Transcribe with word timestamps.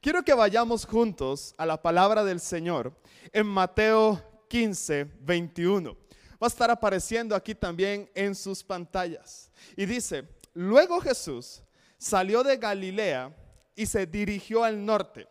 Quiero 0.00 0.22
que 0.22 0.32
vayamos 0.32 0.86
juntos 0.86 1.56
a 1.58 1.66
la 1.66 1.82
palabra 1.82 2.22
del 2.22 2.38
Señor 2.38 2.96
en 3.32 3.46
Mateo 3.48 4.22
15, 4.48 5.04
21. 5.22 5.92
Va 6.40 6.46
a 6.46 6.46
estar 6.46 6.70
apareciendo 6.70 7.34
aquí 7.34 7.52
también 7.52 8.08
en 8.14 8.36
sus 8.36 8.62
pantallas. 8.62 9.50
Y 9.76 9.86
dice, 9.86 10.28
luego 10.54 11.00
Jesús 11.00 11.64
salió 11.98 12.44
de 12.44 12.58
Galilea 12.58 13.34
y 13.74 13.86
se 13.86 14.06
dirigió 14.06 14.62
al 14.62 14.86
norte, 14.86 15.26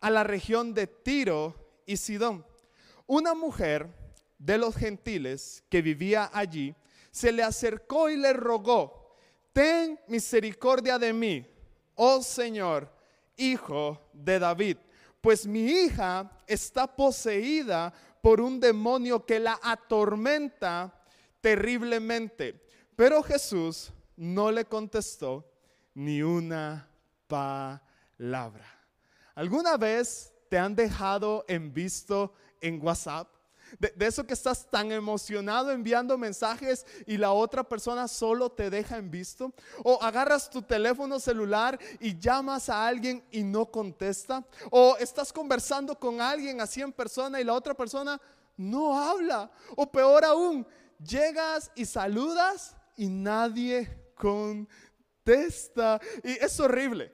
a 0.00 0.08
la 0.08 0.22
región 0.22 0.72
de 0.72 0.86
Tiro 0.86 1.82
y 1.84 1.96
Sidón. 1.96 2.46
Una 3.08 3.34
mujer 3.34 3.88
de 4.38 4.56
los 4.56 4.76
gentiles 4.76 5.64
que 5.68 5.82
vivía 5.82 6.30
allí 6.32 6.76
se 7.10 7.32
le 7.32 7.42
acercó 7.42 8.08
y 8.08 8.16
le 8.16 8.32
rogó, 8.32 9.16
ten 9.52 9.98
misericordia 10.06 10.96
de 10.96 11.12
mí, 11.12 11.44
oh 11.96 12.22
Señor, 12.22 13.01
hijo 13.36 14.10
de 14.12 14.38
David, 14.38 14.76
pues 15.20 15.46
mi 15.46 15.64
hija 15.64 16.30
está 16.46 16.86
poseída 16.86 17.92
por 18.20 18.40
un 18.40 18.60
demonio 18.60 19.24
que 19.24 19.38
la 19.38 19.58
atormenta 19.62 20.92
terriblemente. 21.40 22.64
Pero 22.96 23.22
Jesús 23.22 23.92
no 24.16 24.50
le 24.50 24.64
contestó 24.64 25.44
ni 25.94 26.22
una 26.22 26.88
palabra. 27.26 28.66
¿Alguna 29.34 29.76
vez 29.76 30.32
te 30.48 30.58
han 30.58 30.74
dejado 30.74 31.44
en 31.48 31.72
visto 31.72 32.34
en 32.60 32.80
WhatsApp? 32.84 33.28
De, 33.78 34.06
eso 34.06 34.26
que 34.26 34.34
estás 34.34 34.68
tan 34.70 34.92
emocionado 34.92 35.70
enviando 35.70 36.18
mensajes 36.18 36.86
y 37.06 37.16
la 37.16 37.32
otra 37.32 37.64
persona 37.64 38.08
solo 38.08 38.50
te 38.50 38.70
deja 38.70 38.96
en 38.96 39.10
visto. 39.10 39.52
O 39.84 40.02
agarras 40.02 40.50
tu 40.50 40.62
teléfono 40.62 41.18
celular 41.18 41.78
y 42.00 42.18
llamas 42.18 42.68
a 42.68 42.86
alguien 42.86 43.24
y 43.30 43.42
no 43.42 43.66
contesta. 43.66 44.44
O 44.70 44.96
estás 44.98 45.32
conversando 45.32 45.98
con 45.98 46.20
alguien 46.20 46.60
así 46.60 46.80
en 46.80 46.92
persona 46.92 47.40
y 47.40 47.44
la 47.44 47.54
otra 47.54 47.74
persona 47.74 48.20
no 48.56 48.98
habla. 48.98 49.50
O 49.76 49.90
peor 49.90 50.24
aún, 50.24 50.66
llegas 50.98 51.70
y 51.74 51.84
saludas 51.84 52.76
y 52.96 53.08
nadie 53.08 53.88
contesta. 54.14 54.82
Y 55.24 56.30
es 56.44 56.58
horrible. 56.58 57.12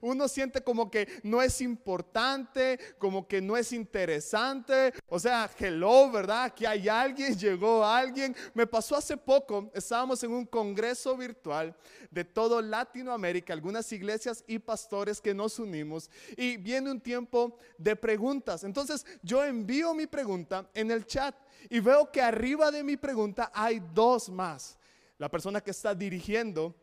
Uno 0.00 0.28
siente 0.28 0.62
como 0.62 0.90
que 0.90 1.08
no 1.22 1.40
es 1.40 1.60
importante, 1.60 2.78
como 2.98 3.26
que 3.26 3.40
no 3.40 3.56
es 3.56 3.72
interesante. 3.72 4.92
O 5.06 5.18
sea, 5.18 5.50
hello, 5.58 6.10
¿verdad? 6.10 6.44
Aquí 6.44 6.66
hay 6.66 6.88
alguien, 6.88 7.34
llegó 7.38 7.84
alguien. 7.84 8.34
Me 8.54 8.66
pasó 8.66 8.96
hace 8.96 9.16
poco, 9.16 9.70
estábamos 9.74 10.22
en 10.22 10.32
un 10.32 10.46
congreso 10.46 11.16
virtual 11.16 11.74
de 12.10 12.24
todo 12.24 12.60
Latinoamérica, 12.60 13.52
algunas 13.52 13.90
iglesias 13.92 14.44
y 14.46 14.58
pastores 14.58 15.20
que 15.20 15.34
nos 15.34 15.58
unimos 15.58 16.10
y 16.36 16.56
viene 16.56 16.90
un 16.90 17.00
tiempo 17.00 17.58
de 17.78 17.96
preguntas. 17.96 18.64
Entonces 18.64 19.06
yo 19.22 19.44
envío 19.44 19.94
mi 19.94 20.06
pregunta 20.06 20.68
en 20.74 20.90
el 20.90 21.06
chat 21.06 21.34
y 21.68 21.80
veo 21.80 22.10
que 22.10 22.20
arriba 22.20 22.70
de 22.70 22.82
mi 22.82 22.96
pregunta 22.96 23.50
hay 23.54 23.82
dos 23.94 24.28
más. 24.28 24.78
La 25.18 25.30
persona 25.30 25.60
que 25.60 25.70
está 25.70 25.94
dirigiendo 25.94 26.74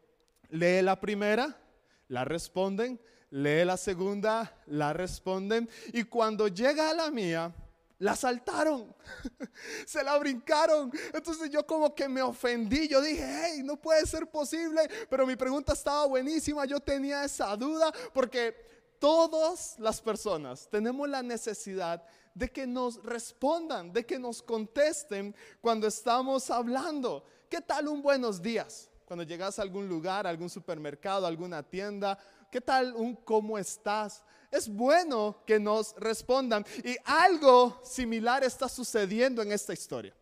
lee 0.49 0.81
la 0.81 0.99
primera 0.99 1.55
la 2.09 2.23
responden, 2.23 2.99
lee 3.31 3.65
la 3.65 3.77
segunda, 3.77 4.61
la 4.67 4.93
responden 4.93 5.69
y 5.93 6.03
cuando 6.03 6.47
llega 6.47 6.89
a 6.89 6.93
la 6.93 7.11
mía, 7.11 7.53
la 7.99 8.15
saltaron, 8.15 8.95
se 9.85 10.03
la 10.03 10.17
brincaron. 10.17 10.91
Entonces 11.13 11.49
yo 11.49 11.65
como 11.65 11.93
que 11.93 12.07
me 12.07 12.21
ofendí, 12.21 12.87
yo 12.87 13.01
dije, 13.01 13.25
hey, 13.25 13.61
no 13.63 13.75
puede 13.75 14.05
ser 14.05 14.27
posible, 14.27 14.87
pero 15.09 15.25
mi 15.25 15.35
pregunta 15.35 15.73
estaba 15.73 16.05
buenísima, 16.05 16.65
yo 16.65 16.79
tenía 16.79 17.23
esa 17.23 17.55
duda 17.55 17.91
porque 18.13 18.55
todas 18.99 19.77
las 19.79 20.01
personas 20.01 20.67
tenemos 20.69 21.09
la 21.09 21.21
necesidad 21.21 22.03
de 22.33 22.49
que 22.49 22.67
nos 22.67 23.03
respondan, 23.03 23.91
de 23.91 24.05
que 24.05 24.19
nos 24.19 24.43
contesten 24.43 25.35
cuando 25.59 25.87
estamos 25.87 26.51
hablando. 26.51 27.25
¿Qué 27.49 27.61
tal 27.61 27.87
un 27.87 28.01
buenos 28.01 28.41
días? 28.41 28.91
Cuando 29.07 29.23
llegas 29.23 29.57
a 29.57 29.61
algún 29.61 29.87
lugar, 29.87 30.27
algún 30.27 30.49
supermercado, 30.49 31.25
alguna 31.25 31.63
tienda, 31.63 32.19
¿qué 32.51 32.59
tal 32.59 32.93
un 32.93 33.15
cómo 33.15 33.57
estás? 33.57 34.21
Es 34.51 34.67
bueno 34.67 35.43
que 35.47 35.61
nos 35.61 35.95
respondan. 35.95 36.65
Y 36.83 36.97
algo 37.05 37.79
similar 37.85 38.43
está 38.43 38.67
sucediendo 38.67 39.41
en 39.41 39.53
esta 39.53 39.71
historia. 39.71 40.13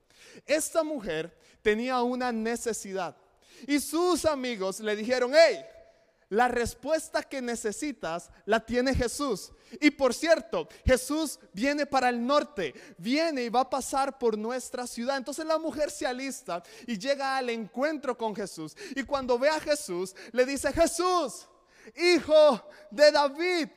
Esta 0.45 0.83
mujer 0.83 1.35
tenía 1.63 1.99
una 2.03 2.31
necesidad 2.31 3.17
y 3.65 3.79
sus 3.79 4.23
amigos 4.23 4.79
le 4.79 4.95
dijeron, 4.95 5.31
hey, 5.33 5.65
la 6.29 6.47
respuesta 6.47 7.23
que 7.23 7.41
necesitas 7.41 8.31
la 8.45 8.59
tiene 8.59 8.95
Jesús. 8.95 9.51
Y 9.79 9.91
por 9.91 10.13
cierto, 10.13 10.67
Jesús 10.85 11.39
viene 11.53 11.85
para 11.85 12.09
el 12.09 12.25
norte, 12.25 12.73
viene 12.97 13.43
y 13.43 13.49
va 13.49 13.61
a 13.61 13.69
pasar 13.69 14.17
por 14.17 14.37
nuestra 14.37 14.87
ciudad. 14.87 15.17
Entonces 15.17 15.45
la 15.45 15.57
mujer 15.57 15.91
se 15.91 16.05
alista 16.05 16.63
y 16.87 16.97
llega 16.97 17.37
al 17.37 17.49
encuentro 17.49 18.17
con 18.17 18.35
Jesús. 18.35 18.75
Y 18.95 19.03
cuando 19.03 19.37
ve 19.37 19.49
a 19.49 19.59
Jesús, 19.59 20.15
le 20.31 20.45
dice, 20.45 20.71
Jesús, 20.73 21.47
hijo 21.95 22.61
de 22.89 23.11
David, 23.11 23.69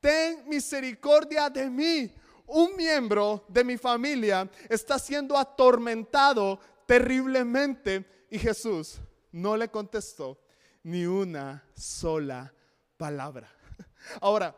ten 0.00 0.48
misericordia 0.48 1.50
de 1.50 1.68
mí. 1.68 2.14
Un 2.46 2.76
miembro 2.76 3.44
de 3.48 3.62
mi 3.62 3.76
familia 3.76 4.50
está 4.68 4.98
siendo 4.98 5.36
atormentado 5.36 6.58
terriblemente. 6.86 8.26
Y 8.30 8.38
Jesús 8.38 9.00
no 9.32 9.56
le 9.56 9.68
contestó 9.68 10.38
ni 10.82 11.06
una 11.06 11.64
sola 11.74 12.52
palabra. 12.96 13.50
Ahora, 14.20 14.56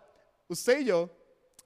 usted 0.49 0.81
y 0.81 0.85
yo 0.87 1.11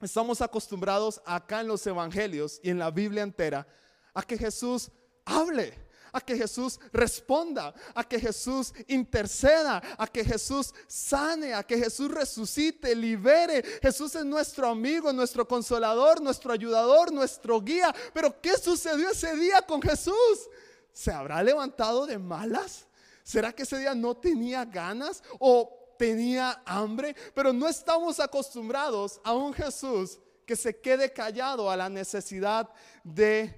estamos 0.01 0.41
acostumbrados 0.41 1.21
acá 1.25 1.61
en 1.61 1.67
los 1.67 1.85
evangelios 1.85 2.59
y 2.63 2.69
en 2.69 2.79
la 2.79 2.91
Biblia 2.91 3.23
entera 3.23 3.67
a 4.13 4.23
que 4.23 4.37
Jesús 4.37 4.89
hable, 5.25 5.73
a 6.11 6.21
que 6.21 6.35
Jesús 6.35 6.79
responda, 6.91 7.73
a 7.93 8.03
que 8.03 8.19
Jesús 8.19 8.73
interceda, 8.87 9.81
a 9.97 10.07
que 10.07 10.23
Jesús 10.23 10.73
sane, 10.87 11.53
a 11.53 11.63
que 11.63 11.77
Jesús 11.77 12.09
resucite, 12.09 12.95
libere. 12.95 13.61
Jesús 13.81 14.15
es 14.15 14.25
nuestro 14.25 14.67
amigo, 14.69 15.13
nuestro 15.13 15.47
consolador, 15.47 16.21
nuestro 16.21 16.51
ayudador, 16.51 17.11
nuestro 17.11 17.61
guía. 17.61 17.93
Pero 18.13 18.41
¿qué 18.41 18.57
sucedió 18.57 19.11
ese 19.11 19.35
día 19.35 19.61
con 19.61 19.81
Jesús? 19.81 20.49
¿Se 20.91 21.11
habrá 21.11 21.43
levantado 21.43 22.07
de 22.07 22.17
malas? 22.17 22.87
¿Será 23.27 23.51
que 23.51 23.63
ese 23.63 23.77
día 23.79 23.93
no 23.93 24.15
tenía 24.15 24.63
ganas 24.63 25.21
o 25.37 25.69
tenía 25.99 26.63
hambre? 26.65 27.13
Pero 27.35 27.51
no 27.51 27.67
estamos 27.67 28.21
acostumbrados 28.21 29.19
a 29.21 29.33
un 29.33 29.51
Jesús 29.51 30.17
que 30.45 30.55
se 30.55 30.79
quede 30.79 31.11
callado 31.11 31.69
a 31.69 31.75
la 31.75 31.89
necesidad 31.89 32.69
de 33.03 33.53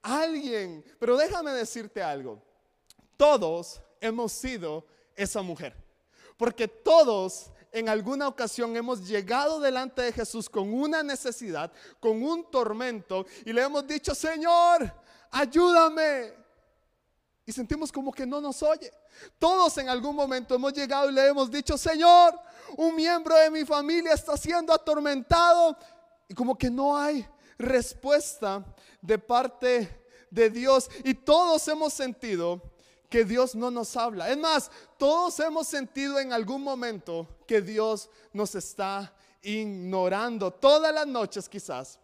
alguien. 0.00 0.82
Pero 0.98 1.18
déjame 1.18 1.50
decirte 1.50 2.02
algo. 2.02 2.42
Todos 3.18 3.82
hemos 4.00 4.32
sido 4.32 4.86
esa 5.14 5.42
mujer. 5.42 5.76
Porque 6.38 6.66
todos 6.66 7.52
en 7.72 7.90
alguna 7.90 8.26
ocasión 8.26 8.74
hemos 8.74 9.06
llegado 9.06 9.60
delante 9.60 10.00
de 10.00 10.12
Jesús 10.14 10.48
con 10.48 10.72
una 10.72 11.02
necesidad, 11.02 11.70
con 12.00 12.22
un 12.22 12.50
tormento, 12.50 13.26
y 13.44 13.52
le 13.52 13.60
hemos 13.60 13.86
dicho, 13.86 14.14
Señor, 14.14 14.90
ayúdame, 15.30 16.39
y 17.50 17.52
sentimos 17.52 17.90
como 17.90 18.12
que 18.12 18.24
no 18.24 18.40
nos 18.40 18.62
oye. 18.62 18.92
Todos 19.40 19.76
en 19.78 19.88
algún 19.88 20.14
momento 20.14 20.54
hemos 20.54 20.72
llegado 20.72 21.10
y 21.10 21.12
le 21.12 21.26
hemos 21.26 21.50
dicho, 21.50 21.76
Señor, 21.76 22.38
un 22.76 22.94
miembro 22.94 23.34
de 23.34 23.50
mi 23.50 23.64
familia 23.64 24.14
está 24.14 24.36
siendo 24.36 24.72
atormentado 24.72 25.76
y 26.28 26.34
como 26.34 26.56
que 26.56 26.70
no 26.70 26.96
hay 26.96 27.26
respuesta 27.58 28.64
de 29.02 29.18
parte 29.18 30.04
de 30.30 30.48
Dios. 30.48 30.88
Y 31.02 31.12
todos 31.12 31.66
hemos 31.66 31.92
sentido 31.92 32.62
que 33.08 33.24
Dios 33.24 33.56
no 33.56 33.68
nos 33.68 33.96
habla. 33.96 34.30
Es 34.30 34.38
más, 34.38 34.70
todos 34.96 35.40
hemos 35.40 35.66
sentido 35.66 36.20
en 36.20 36.32
algún 36.32 36.62
momento 36.62 37.26
que 37.48 37.60
Dios 37.60 38.08
nos 38.32 38.54
está 38.54 39.12
ignorando. 39.42 40.52
Todas 40.52 40.94
las 40.94 41.08
noches 41.08 41.48
quizás, 41.48 41.98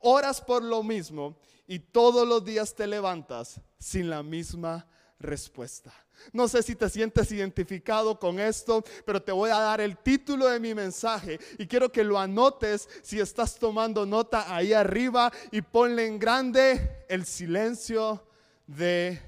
horas 0.00 0.40
por 0.40 0.62
lo 0.62 0.82
mismo 0.82 1.36
y 1.66 1.80
todos 1.80 2.26
los 2.26 2.42
días 2.42 2.74
te 2.74 2.86
levantas 2.86 3.60
sin 3.78 4.08
la 4.08 4.22
misma 4.22 4.86
respuesta. 5.18 5.92
No 6.32 6.48
sé 6.48 6.62
si 6.62 6.74
te 6.74 6.88
sientes 6.88 7.30
identificado 7.30 8.18
con 8.18 8.40
esto, 8.40 8.84
pero 9.04 9.22
te 9.22 9.32
voy 9.32 9.50
a 9.50 9.58
dar 9.58 9.80
el 9.80 9.96
título 9.98 10.48
de 10.48 10.60
mi 10.60 10.74
mensaje 10.74 11.38
y 11.58 11.66
quiero 11.66 11.90
que 11.90 12.04
lo 12.04 12.18
anotes 12.18 12.88
si 13.02 13.20
estás 13.20 13.58
tomando 13.58 14.06
nota 14.06 14.54
ahí 14.54 14.72
arriba 14.72 15.32
y 15.50 15.62
ponle 15.62 16.06
en 16.06 16.18
grande 16.18 17.04
el 17.08 17.24
silencio 17.24 18.26
de 18.66 19.20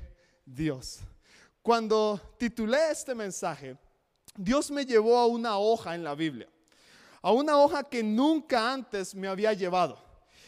Dios. 0.45 1.01
Cuando 1.63 2.21
titulé 2.39 2.91
este 2.91 3.15
mensaje, 3.15 3.77
Dios 4.37 4.71
me 4.71 4.87
llevó 4.87 5.19
a 5.19 5.27
una 5.27 5.59
hoja 5.59 5.95
en 5.95 6.05
la 6.05 6.15
Biblia, 6.15 6.49
a 7.21 7.33
una 7.33 7.59
hoja 7.59 7.85
que 7.85 8.03
nunca 8.03 8.73
antes 8.73 9.15
me 9.15 9.29
había 9.29 9.53
llevado. 9.53 10.03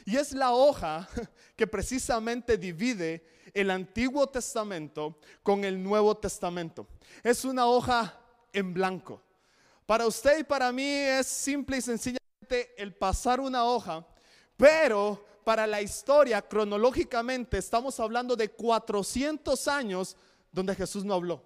Y 0.04 0.16
es 0.16 0.32
la 0.32 0.52
hoja 0.52 1.08
que 1.56 1.66
precisamente 1.66 2.56
divide 2.56 3.24
el 3.54 3.70
Antiguo 3.70 4.26
Testamento 4.26 5.18
con 5.42 5.64
el 5.64 5.82
Nuevo 5.82 6.16
Testamento. 6.16 6.86
Es 7.22 7.44
una 7.44 7.66
hoja 7.66 8.18
en 8.52 8.74
blanco. 8.74 9.22
Para 9.86 10.06
usted 10.06 10.38
y 10.38 10.44
para 10.44 10.72
mí 10.72 10.86
es 10.86 11.26
simple 11.26 11.78
y 11.78 11.80
sencilla 11.80 12.18
simplemente 12.40 12.82
el 12.82 12.94
pasar 12.94 13.40
una 13.40 13.64
hoja, 13.64 14.06
pero 14.56 15.26
para 15.44 15.66
la 15.66 15.82
historia, 15.82 16.42
cronológicamente, 16.42 17.58
estamos 17.58 17.98
hablando 17.98 18.36
de 18.36 18.50
400 18.50 19.68
años 19.68 20.16
donde 20.52 20.74
Jesús 20.74 21.04
no 21.04 21.14
habló. 21.14 21.42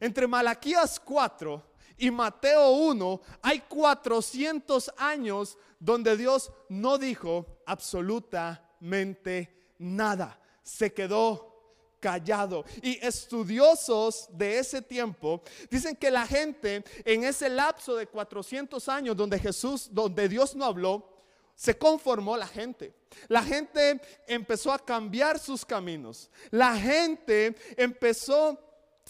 Entre 0.00 0.26
Malaquías 0.26 0.98
4 0.98 1.62
y 1.98 2.10
Mateo 2.10 2.70
1 2.70 3.20
hay 3.42 3.60
400 3.60 4.92
años 4.96 5.58
donde 5.78 6.16
Dios 6.16 6.50
no 6.68 6.98
dijo 6.98 7.60
absolutamente 7.66 9.72
nada. 9.78 10.40
Se 10.62 10.92
quedó 10.92 11.50
callado. 12.00 12.64
Y 12.82 12.98
estudiosos 13.04 14.28
de 14.32 14.58
ese 14.58 14.82
tiempo 14.82 15.42
dicen 15.70 15.94
que 15.94 16.10
la 16.10 16.26
gente 16.26 16.82
en 17.04 17.24
ese 17.24 17.48
lapso 17.48 17.94
de 17.94 18.06
400 18.06 18.88
años 18.88 19.16
donde 19.16 19.38
Jesús, 19.38 19.88
donde 19.92 20.28
Dios 20.28 20.56
no 20.56 20.64
habló, 20.64 21.06
se 21.54 21.76
conformó 21.76 22.36
la 22.36 22.46
gente. 22.46 22.94
La 23.28 23.42
gente 23.42 24.00
empezó 24.26 24.72
a 24.72 24.78
cambiar 24.78 25.38
sus 25.38 25.64
caminos. 25.64 26.30
La 26.50 26.74
gente 26.74 27.54
empezó 27.76 28.58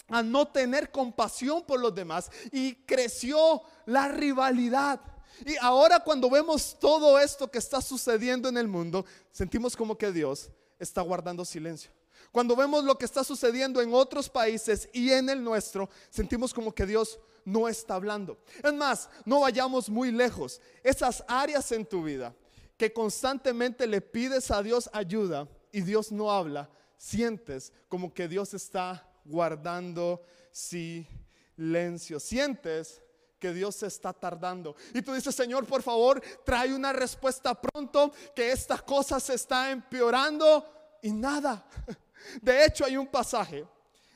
a 0.09 0.21
no 0.21 0.47
tener 0.47 0.91
compasión 0.91 1.63
por 1.63 1.79
los 1.79 1.95
demás 1.95 2.29
y 2.51 2.75
creció 2.75 3.61
la 3.85 4.09
rivalidad. 4.09 4.99
Y 5.45 5.55
ahora 5.61 6.01
cuando 6.01 6.29
vemos 6.29 6.77
todo 6.77 7.17
esto 7.17 7.49
que 7.49 7.57
está 7.57 7.81
sucediendo 7.81 8.49
en 8.49 8.57
el 8.57 8.67
mundo, 8.67 9.05
sentimos 9.31 9.75
como 9.75 9.97
que 9.97 10.11
Dios 10.11 10.51
está 10.81 11.01
guardando 11.01 11.45
silencio. 11.45 11.91
Cuando 12.31 12.55
vemos 12.55 12.83
lo 12.83 12.97
que 12.97 13.05
está 13.05 13.23
sucediendo 13.23 13.81
en 13.81 13.93
otros 13.93 14.29
países 14.29 14.89
y 14.93 15.11
en 15.11 15.29
el 15.29 15.43
nuestro, 15.43 15.89
sentimos 16.09 16.53
como 16.53 16.73
que 16.73 16.85
Dios 16.85 17.19
no 17.43 17.67
está 17.67 17.95
hablando. 17.95 18.37
Es 18.63 18.73
más, 18.73 19.09
no 19.25 19.41
vayamos 19.41 19.89
muy 19.89 20.11
lejos. 20.11 20.61
Esas 20.83 21.23
áreas 21.27 21.71
en 21.71 21.85
tu 21.85 22.03
vida 22.03 22.35
que 22.77 22.93
constantemente 22.93 23.85
le 23.85 24.01
pides 24.01 24.49
a 24.49 24.63
Dios 24.63 24.89
ayuda 24.93 25.47
y 25.71 25.81
Dios 25.81 26.11
no 26.11 26.31
habla, 26.31 26.69
sientes 26.97 27.71
como 27.87 28.13
que 28.13 28.27
Dios 28.27 28.53
está 28.53 29.07
guardando 29.25 30.23
silencio. 30.51 32.19
Sientes 32.19 33.01
que 33.41 33.51
Dios 33.51 33.75
se 33.75 33.87
está 33.87 34.13
tardando. 34.13 34.75
Y 34.93 35.01
tú 35.01 35.13
dices, 35.13 35.33
Señor, 35.33 35.65
por 35.65 35.81
favor, 35.81 36.21
trae 36.45 36.73
una 36.73 36.93
respuesta 36.93 37.59
pronto, 37.59 38.13
que 38.35 38.51
esta 38.51 38.77
cosa 38.77 39.19
se 39.19 39.33
está 39.33 39.71
empeorando 39.71 40.99
y 41.01 41.11
nada. 41.11 41.65
De 42.41 42.63
hecho, 42.63 42.85
hay 42.85 42.95
un 42.95 43.07
pasaje 43.07 43.65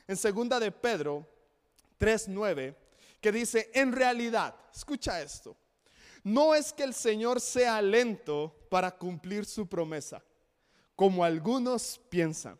en 0.06 0.16
segunda 0.16 0.60
de 0.60 0.70
Pedro 0.70 1.26
3:9 1.98 2.76
que 3.20 3.32
dice, 3.32 3.68
"En 3.74 3.90
realidad, 3.90 4.54
escucha 4.72 5.20
esto. 5.20 5.56
No 6.22 6.54
es 6.54 6.72
que 6.72 6.84
el 6.84 6.94
Señor 6.94 7.40
sea 7.40 7.82
lento 7.82 8.54
para 8.70 8.92
cumplir 8.92 9.44
su 9.44 9.66
promesa, 9.66 10.22
como 10.94 11.24
algunos 11.24 12.00
piensan. 12.08 12.58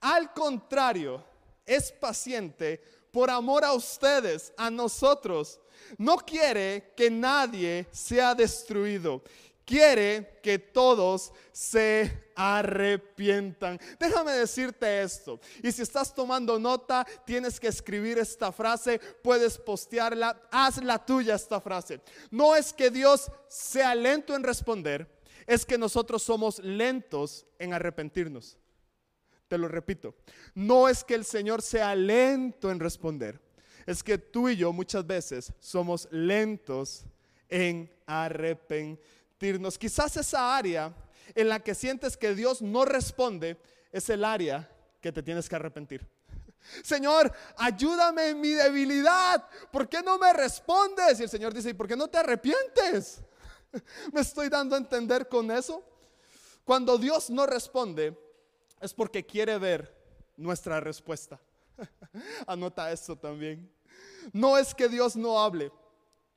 Al 0.00 0.32
contrario, 0.32 1.22
es 1.66 1.92
paciente 1.92 2.82
por 3.16 3.30
amor 3.30 3.64
a 3.64 3.72
ustedes, 3.72 4.52
a 4.58 4.70
nosotros. 4.70 5.58
No 5.96 6.18
quiere 6.18 6.92
que 6.94 7.10
nadie 7.10 7.86
sea 7.90 8.34
destruido, 8.34 9.22
quiere 9.64 10.38
que 10.42 10.58
todos 10.58 11.32
se 11.50 12.30
arrepientan. 12.36 13.80
Déjame 13.98 14.32
decirte 14.32 15.00
esto. 15.00 15.40
Y 15.62 15.72
si 15.72 15.80
estás 15.80 16.14
tomando 16.14 16.58
nota, 16.58 17.06
tienes 17.24 17.58
que 17.58 17.68
escribir 17.68 18.18
esta 18.18 18.52
frase, 18.52 18.98
puedes 19.22 19.56
postearla, 19.56 20.38
haz 20.50 20.84
la 20.84 21.02
tuya 21.02 21.36
esta 21.36 21.58
frase. 21.58 22.02
No 22.30 22.54
es 22.54 22.70
que 22.70 22.90
Dios 22.90 23.30
sea 23.48 23.94
lento 23.94 24.36
en 24.36 24.42
responder, 24.42 25.10
es 25.46 25.64
que 25.64 25.78
nosotros 25.78 26.22
somos 26.22 26.58
lentos 26.58 27.46
en 27.58 27.72
arrepentirnos. 27.72 28.58
Te 29.48 29.58
lo 29.58 29.68
repito, 29.68 30.14
no 30.54 30.88
es 30.88 31.04
que 31.04 31.14
el 31.14 31.24
Señor 31.24 31.62
sea 31.62 31.94
lento 31.94 32.70
en 32.70 32.80
responder, 32.80 33.40
es 33.86 34.02
que 34.02 34.18
tú 34.18 34.48
y 34.48 34.56
yo 34.56 34.72
muchas 34.72 35.06
veces 35.06 35.52
somos 35.60 36.08
lentos 36.10 37.04
en 37.48 37.88
arrepentirnos 38.06 39.16
Quizás 39.78 40.16
esa 40.16 40.56
área 40.56 40.94
en 41.34 41.48
la 41.48 41.60
que 41.60 41.74
sientes 41.74 42.16
que 42.16 42.34
Dios 42.34 42.62
no 42.62 42.84
responde 42.84 43.58
es 43.92 44.08
el 44.08 44.24
área 44.24 44.68
que 45.00 45.12
te 45.12 45.22
tienes 45.22 45.48
que 45.48 45.56
arrepentir. 45.56 46.06
Señor, 46.82 47.32
ayúdame 47.56 48.28
en 48.28 48.40
mi 48.40 48.50
debilidad. 48.50 49.46
¿Por 49.70 49.88
qué 49.88 50.02
no 50.02 50.18
me 50.18 50.32
respondes? 50.32 51.20
Y 51.20 51.24
el 51.24 51.28
Señor 51.28 51.52
dice, 51.52 51.70
¿y 51.70 51.74
por 51.74 51.86
qué 51.86 51.96
no 51.96 52.08
te 52.08 52.18
arrepientes? 52.18 53.20
¿Me 54.12 54.22
estoy 54.22 54.48
dando 54.48 54.74
a 54.74 54.78
entender 54.78 55.28
con 55.28 55.50
eso? 55.50 55.82
Cuando 56.64 56.96
Dios 56.98 57.30
no 57.30 57.46
responde 57.46 58.18
es 58.80 58.92
porque 58.92 59.24
quiere 59.24 59.58
ver 59.58 59.94
nuestra 60.36 60.80
respuesta. 60.80 61.40
Anota 62.46 62.90
esto 62.92 63.16
también. 63.16 63.70
No 64.32 64.58
es 64.58 64.74
que 64.74 64.88
Dios 64.88 65.16
no 65.16 65.40
hable, 65.42 65.72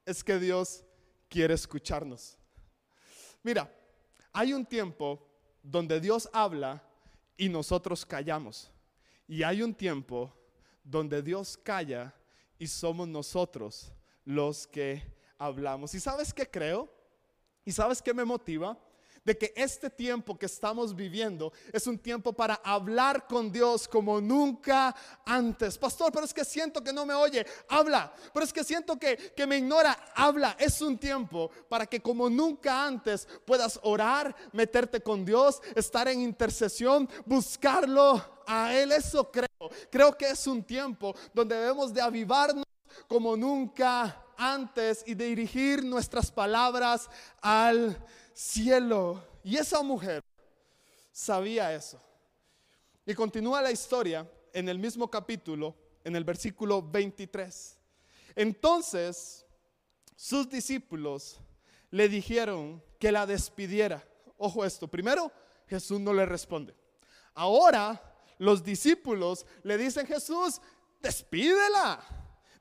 es 0.05 0.23
que 0.23 0.39
Dios 0.39 0.83
quiere 1.27 1.53
escucharnos. 1.53 2.37
Mira, 3.43 3.73
hay 4.33 4.53
un 4.53 4.65
tiempo 4.65 5.25
donde 5.61 5.99
Dios 5.99 6.29
habla 6.33 6.83
y 7.37 7.49
nosotros 7.49 8.05
callamos. 8.05 8.71
Y 9.27 9.43
hay 9.43 9.61
un 9.61 9.73
tiempo 9.73 10.33
donde 10.83 11.21
Dios 11.21 11.57
calla 11.57 12.13
y 12.57 12.67
somos 12.67 13.07
nosotros 13.07 13.91
los 14.25 14.67
que 14.67 15.03
hablamos. 15.37 15.93
¿Y 15.93 15.99
sabes 15.99 16.33
qué 16.33 16.49
creo? 16.49 16.91
¿Y 17.63 17.71
sabes 17.71 18.01
qué 18.01 18.13
me 18.13 18.25
motiva? 18.25 18.77
De 19.29 19.37
que 19.37 19.53
este 19.55 19.91
tiempo 19.91 20.35
que 20.39 20.47
estamos 20.47 20.95
viviendo 20.95 21.53
es 21.71 21.85
un 21.85 21.99
tiempo 21.99 22.33
para 22.33 22.55
hablar 22.63 23.27
con 23.27 23.51
Dios 23.51 23.87
como 23.87 24.19
nunca 24.19 24.95
antes. 25.23 25.77
Pastor, 25.77 26.11
pero 26.11 26.25
es 26.25 26.33
que 26.33 26.43
siento 26.43 26.83
que 26.83 26.91
no 26.91 27.05
me 27.05 27.13
oye, 27.13 27.45
habla. 27.67 28.11
Pero 28.33 28.43
es 28.43 28.51
que 28.51 28.63
siento 28.63 28.97
que, 28.97 29.15
que 29.37 29.45
me 29.45 29.57
ignora, 29.57 29.95
habla. 30.15 30.55
Es 30.57 30.81
un 30.81 30.97
tiempo 30.97 31.51
para 31.69 31.85
que 31.85 32.01
como 32.01 32.27
nunca 32.27 32.87
antes 32.87 33.27
puedas 33.45 33.79
orar, 33.83 34.35
meterte 34.51 34.99
con 34.99 35.23
Dios, 35.23 35.61
estar 35.75 36.07
en 36.07 36.21
intercesión, 36.21 37.07
buscarlo 37.27 38.41
a 38.47 38.73
Él. 38.73 38.91
Eso 38.91 39.29
creo. 39.29 39.47
Creo 39.91 40.17
que 40.17 40.31
es 40.31 40.47
un 40.47 40.63
tiempo 40.63 41.15
donde 41.35 41.55
debemos 41.55 41.93
de 41.93 42.01
avivarnos 42.01 42.65
como 43.07 43.37
nunca 43.37 44.25
antes 44.39 45.03
y 45.05 45.13
dirigir 45.13 45.83
nuestras 45.83 46.31
palabras 46.31 47.09
al 47.41 47.95
cielo. 48.39 49.21
Y 49.43 49.57
esa 49.57 49.83
mujer 49.83 50.23
sabía 51.11 51.73
eso. 51.73 51.99
Y 53.05 53.13
continúa 53.13 53.61
la 53.61 53.71
historia 53.71 54.29
en 54.53 54.69
el 54.69 54.79
mismo 54.79 55.09
capítulo, 55.09 55.75
en 56.03 56.15
el 56.15 56.23
versículo 56.23 56.81
23. 56.81 57.77
Entonces, 58.35 59.45
sus 60.15 60.49
discípulos 60.49 61.39
le 61.91 62.07
dijeron 62.07 62.81
que 62.97 63.11
la 63.11 63.25
despidiera. 63.25 64.07
Ojo 64.37 64.63
esto, 64.63 64.87
primero 64.87 65.31
Jesús 65.67 65.99
no 65.99 66.13
le 66.13 66.25
responde. 66.25 66.73
Ahora 67.33 68.01
los 68.37 68.63
discípulos 68.63 69.45
le 69.63 69.77
dicen, 69.77 70.07
Jesús, 70.07 70.61
despídela. 71.01 72.01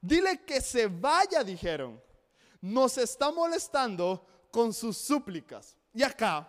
Dile 0.01 0.45
que 0.45 0.61
se 0.61 0.89
vaya, 0.89 1.45
dijeron. 1.45 2.03
Nos 2.61 2.99
está 2.99 3.31
molestando 3.31 4.27
con 4.51 4.73
sus 4.73 4.97
súplicas. 4.97 5.77
Y 5.95 6.03
acá 6.03 6.49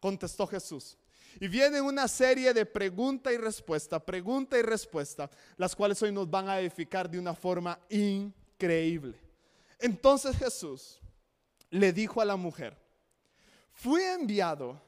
contestó 0.00 0.46
Jesús. 0.46 0.96
Y 1.40 1.46
viene 1.46 1.80
una 1.80 2.08
serie 2.08 2.52
de 2.52 2.66
pregunta 2.66 3.32
y 3.32 3.36
respuesta, 3.36 4.04
pregunta 4.04 4.58
y 4.58 4.62
respuesta, 4.62 5.30
las 5.56 5.76
cuales 5.76 6.02
hoy 6.02 6.10
nos 6.10 6.28
van 6.28 6.48
a 6.48 6.58
edificar 6.58 7.08
de 7.08 7.18
una 7.18 7.34
forma 7.34 7.78
increíble. 7.90 9.16
Entonces 9.78 10.36
Jesús 10.36 11.00
le 11.70 11.92
dijo 11.92 12.20
a 12.20 12.24
la 12.24 12.36
mujer, 12.36 12.76
fui 13.72 14.02
enviado 14.02 14.80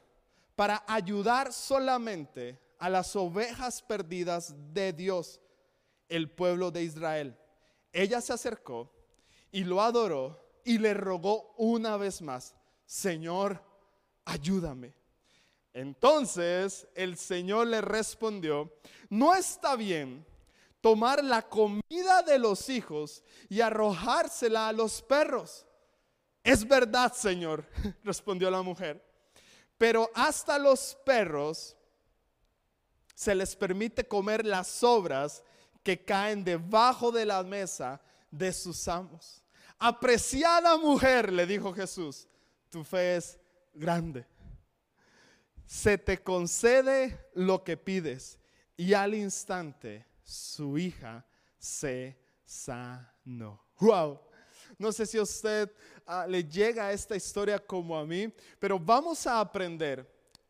para 0.55 0.83
ayudar 0.87 1.53
solamente 1.53 2.59
a 2.77 2.89
las 2.89 3.15
ovejas 3.15 3.81
perdidas 3.81 4.53
de 4.73 4.91
Dios, 4.91 5.39
el 6.09 6.29
pueblo 6.29 6.71
de 6.71 6.83
Israel. 6.83 7.37
Ella 7.93 8.19
se 8.19 8.33
acercó 8.33 8.91
y 9.51 9.63
lo 9.63 9.81
adoró 9.81 10.40
y 10.65 10.77
le 10.77 10.93
rogó 10.93 11.53
una 11.57 11.97
vez 11.97 12.21
más, 12.21 12.55
Señor, 12.85 13.63
ayúdame. 14.25 14.93
Entonces 15.73 16.87
el 16.95 17.17
Señor 17.17 17.67
le 17.67 17.81
respondió, 17.81 18.73
no 19.09 19.33
está 19.33 19.75
bien 19.75 20.25
tomar 20.81 21.23
la 21.23 21.47
comida 21.47 22.23
de 22.23 22.39
los 22.39 22.67
hijos 22.69 23.23
y 23.47 23.61
arrojársela 23.61 24.67
a 24.67 24.73
los 24.73 25.01
perros. 25.01 25.65
Es 26.43 26.67
verdad, 26.67 27.13
Señor, 27.13 27.65
respondió 28.03 28.49
la 28.49 28.61
mujer, 28.61 29.03
pero 29.77 30.09
hasta 30.13 30.57
los 30.57 30.97
perros 31.05 31.77
se 33.13 33.35
les 33.35 33.55
permite 33.55 34.07
comer 34.07 34.45
las 34.45 34.67
sobras 34.67 35.43
que 35.83 36.03
caen 36.03 36.43
debajo 36.43 37.11
de 37.11 37.25
la 37.25 37.43
mesa 37.43 38.01
de 38.31 38.51
sus 38.51 38.87
amos. 38.87 39.40
Apreciada 39.83 40.77
mujer, 40.77 41.33
le 41.33 41.47
dijo 41.47 41.73
Jesús, 41.73 42.27
tu 42.69 42.83
fe 42.83 43.15
es 43.15 43.39
grande. 43.73 44.27
Se 45.65 45.97
te 45.97 46.21
concede 46.21 47.31
lo 47.33 47.63
que 47.63 47.77
pides 47.77 48.37
y 48.77 48.93
al 48.93 49.15
instante 49.15 50.05
su 50.23 50.77
hija 50.77 51.25
se 51.57 52.15
sanó. 52.45 53.65
Wow. 53.79 54.19
No 54.77 54.91
sé 54.91 55.07
si 55.07 55.17
a 55.17 55.23
usted 55.23 55.71
ah, 56.05 56.27
le 56.27 56.43
llega 56.43 56.91
esta 56.91 57.15
historia 57.15 57.57
como 57.57 57.97
a 57.97 58.05
mí, 58.05 58.31
pero 58.59 58.77
vamos 58.79 59.25
a 59.25 59.39
aprender 59.39 60.07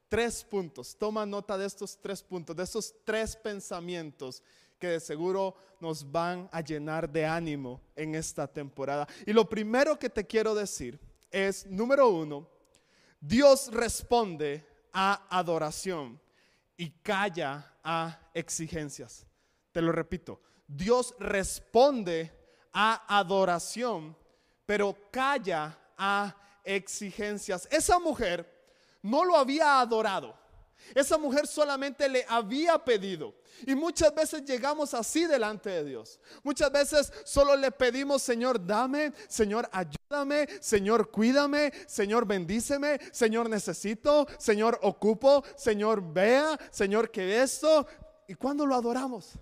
tres 0.09 0.43
puntos. 0.43 0.93
Toma 0.97 1.25
nota 1.25 1.57
de 1.57 1.67
estos 1.67 1.97
tres 2.01 2.21
puntos, 2.21 2.53
de 2.53 2.63
estos 2.63 2.93
tres 3.05 3.37
pensamientos 3.37 4.43
que 4.81 4.87
de 4.87 4.99
seguro 4.99 5.55
nos 5.79 6.11
van 6.11 6.49
a 6.51 6.59
llenar 6.59 7.07
de 7.07 7.23
ánimo 7.25 7.79
en 7.95 8.15
esta 8.15 8.47
temporada. 8.47 9.07
Y 9.27 9.31
lo 9.31 9.47
primero 9.47 9.97
que 9.97 10.09
te 10.09 10.25
quiero 10.25 10.55
decir 10.55 10.99
es, 11.29 11.67
número 11.67 12.09
uno, 12.09 12.49
Dios 13.19 13.71
responde 13.71 14.67
a 14.91 15.27
adoración 15.29 16.19
y 16.75 16.89
calla 16.89 17.75
a 17.83 18.19
exigencias. 18.33 19.27
Te 19.71 19.81
lo 19.83 19.91
repito, 19.91 20.41
Dios 20.67 21.13
responde 21.19 22.31
a 22.73 23.19
adoración, 23.19 24.17
pero 24.65 24.97
calla 25.11 25.77
a 25.95 26.35
exigencias. 26.63 27.67
Esa 27.71 27.99
mujer 27.99 28.51
no 29.03 29.23
lo 29.25 29.37
había 29.37 29.79
adorado. 29.79 30.40
Esa 30.95 31.17
mujer 31.17 31.47
solamente 31.47 32.07
le 32.09 32.25
había 32.27 32.77
pedido. 32.77 33.33
Y 33.65 33.75
muchas 33.75 34.13
veces 34.13 34.43
llegamos 34.43 34.93
así 34.93 35.25
delante 35.25 35.69
de 35.69 35.83
Dios. 35.83 36.19
Muchas 36.43 36.71
veces 36.71 37.13
solo 37.23 37.55
le 37.55 37.71
pedimos, 37.71 38.21
Señor, 38.21 38.65
dame, 38.65 39.13
Señor, 39.27 39.69
ayúdame, 39.71 40.47
Señor, 40.59 41.11
cuídame, 41.11 41.71
Señor, 41.87 42.25
bendíceme, 42.25 42.99
Señor, 43.11 43.49
necesito, 43.49 44.27
Señor, 44.37 44.79
ocupo, 44.81 45.43
Señor, 45.55 46.01
vea, 46.01 46.57
Señor, 46.71 47.11
que 47.11 47.41
esto. 47.41 47.85
¿Y 48.27 48.33
cuando 48.35 48.65
lo 48.65 48.75
adoramos? 48.75 49.33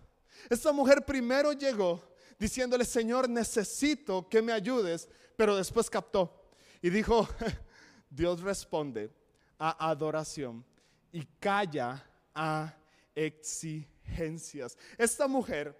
Esta 0.50 0.72
mujer 0.72 1.06
primero 1.06 1.54
llegó 1.54 2.02
diciéndole, 2.38 2.86
Señor, 2.86 3.30
necesito 3.30 4.28
que 4.28 4.42
me 4.42 4.54
ayudes, 4.54 5.08
pero 5.36 5.56
después 5.56 5.90
captó 5.90 6.50
y 6.82 6.90
dijo, 6.90 7.28
Dios 8.10 8.42
responde 8.42 9.12
a 9.58 9.90
adoración 9.90 10.66
y 11.12 11.26
calla 11.40 12.04
a 12.34 12.74
exigencias. 13.16 14.78
Esta 14.98 15.28
mujer 15.28 15.78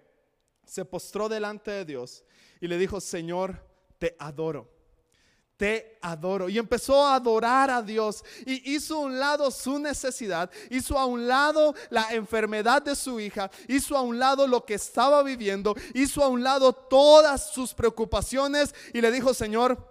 se 0.64 0.84
postró 0.84 1.28
delante 1.28 1.70
de 1.70 1.84
Dios 1.84 2.24
y 2.60 2.68
le 2.68 2.78
dijo, 2.78 3.00
Señor, 3.00 3.64
te 3.98 4.16
adoro 4.18 4.80
te 5.60 5.98
adoro. 6.00 6.48
Y 6.48 6.56
empezó 6.56 7.04
a 7.04 7.16
adorar 7.16 7.68
a 7.68 7.82
Dios 7.82 8.24
y 8.46 8.72
hizo 8.76 8.94
a 8.96 9.00
un 9.00 9.18
lado 9.18 9.50
su 9.50 9.78
necesidad, 9.78 10.50
hizo 10.70 10.98
a 10.98 11.04
un 11.04 11.28
lado 11.28 11.74
la 11.90 12.14
enfermedad 12.14 12.80
de 12.80 12.96
su 12.96 13.20
hija, 13.20 13.50
hizo 13.68 13.94
a 13.94 14.00
un 14.00 14.18
lado 14.18 14.46
lo 14.46 14.64
que 14.64 14.72
estaba 14.72 15.22
viviendo, 15.22 15.74
hizo 15.92 16.24
a 16.24 16.28
un 16.28 16.42
lado 16.42 16.72
todas 16.72 17.52
sus 17.52 17.74
preocupaciones 17.74 18.74
y 18.94 19.02
le 19.02 19.12
dijo, 19.12 19.34
Señor, 19.34 19.86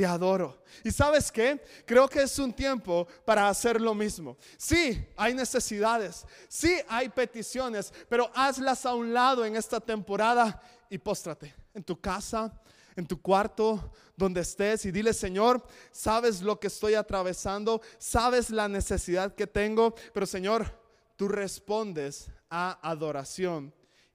te 0.00 0.06
adoro. 0.06 0.62
¿Y 0.82 0.90
sabes 0.90 1.30
qué? 1.30 1.62
Creo 1.84 2.08
que 2.08 2.22
es 2.22 2.38
un 2.38 2.54
tiempo 2.54 3.06
para 3.22 3.50
hacer 3.50 3.78
lo 3.78 3.92
mismo. 3.92 4.38
Sí, 4.56 5.06
hay 5.14 5.34
necesidades, 5.34 6.24
sí 6.48 6.74
hay 6.88 7.10
peticiones, 7.10 7.92
pero 8.08 8.30
hazlas 8.34 8.86
a 8.86 8.94
un 8.94 9.12
lado 9.12 9.44
en 9.44 9.56
esta 9.56 9.78
temporada 9.78 10.58
y 10.88 10.96
póstrate 10.96 11.54
en 11.74 11.84
tu 11.84 12.00
casa, 12.00 12.50
en 12.96 13.06
tu 13.06 13.20
cuarto, 13.20 13.92
donde 14.16 14.40
estés 14.40 14.86
y 14.86 14.90
dile, 14.90 15.12
Señor, 15.12 15.62
sabes 15.92 16.40
lo 16.40 16.58
que 16.58 16.68
estoy 16.68 16.94
atravesando, 16.94 17.82
sabes 17.98 18.48
la 18.48 18.68
necesidad 18.68 19.34
que 19.34 19.46
tengo, 19.46 19.94
pero 20.14 20.24
Señor, 20.24 20.80
tú 21.14 21.28
respondes 21.28 22.30
a 22.48 22.78
adoración 22.80 23.70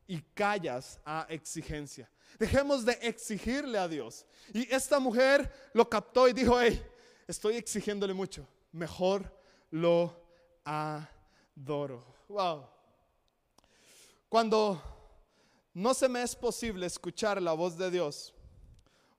y 0.08 0.20
callas 0.34 1.00
a 1.06 1.28
exigencia. 1.30 2.10
Dejemos 2.40 2.86
de 2.86 2.94
exigirle 3.02 3.78
a 3.78 3.88
Dios. 3.88 4.26
Y 4.54 4.74
esta 4.74 5.00
mujer 5.00 5.52
lo 5.74 5.90
captó 5.90 6.28
y 6.28 6.34
dijo, 6.34 6.60
hey, 6.60 6.82
estoy 7.28 7.56
exigiéndole 7.56 8.14
mucho, 8.14 8.48
mejor 8.72 9.32
lo 9.72 10.14
adoro. 10.64 12.04
Wow. 12.28 12.68
Cuando 14.30 14.82
no 15.74 15.94
se 15.94 16.10
me 16.10 16.22
es 16.22 16.36
posible 16.36 16.86
escuchar 16.86 17.42
la 17.42 17.54
voz 17.54 17.78
de 17.78 17.92
Dios, 17.92 18.34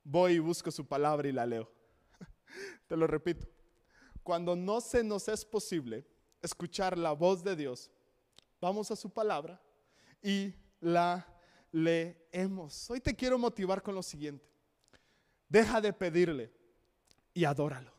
voy 0.05 0.35
y 0.35 0.39
busco 0.39 0.71
su 0.71 0.87
palabra 0.87 1.29
y 1.29 1.33
la 1.33 1.47
leo. 1.47 1.71
Te 2.89 2.97
lo 2.97 3.07
repito. 3.07 3.47
Cuando 4.23 4.57
no 4.57 4.81
se 4.81 5.05
nos 5.05 5.29
es 5.29 5.45
posible 5.45 6.05
escuchar 6.43 6.99
la 6.99 7.13
voz 7.13 7.45
de 7.45 7.57
Dios, 7.57 7.91
vamos 8.61 8.91
a 8.91 8.97
su 8.97 9.11
palabra 9.11 9.61
y 10.23 10.55
la 10.81 11.27
leemos. 11.73 12.91
Hoy 12.91 13.01
te 13.01 13.15
quiero 13.15 13.39
motivar 13.39 13.83
con 13.83 13.95
lo 13.95 14.03
siguiente. 14.03 14.45
Deja 15.49 15.81
de 15.81 15.93
pedirle 15.93 16.53
y 17.33 17.45
adóralo. 17.45 17.93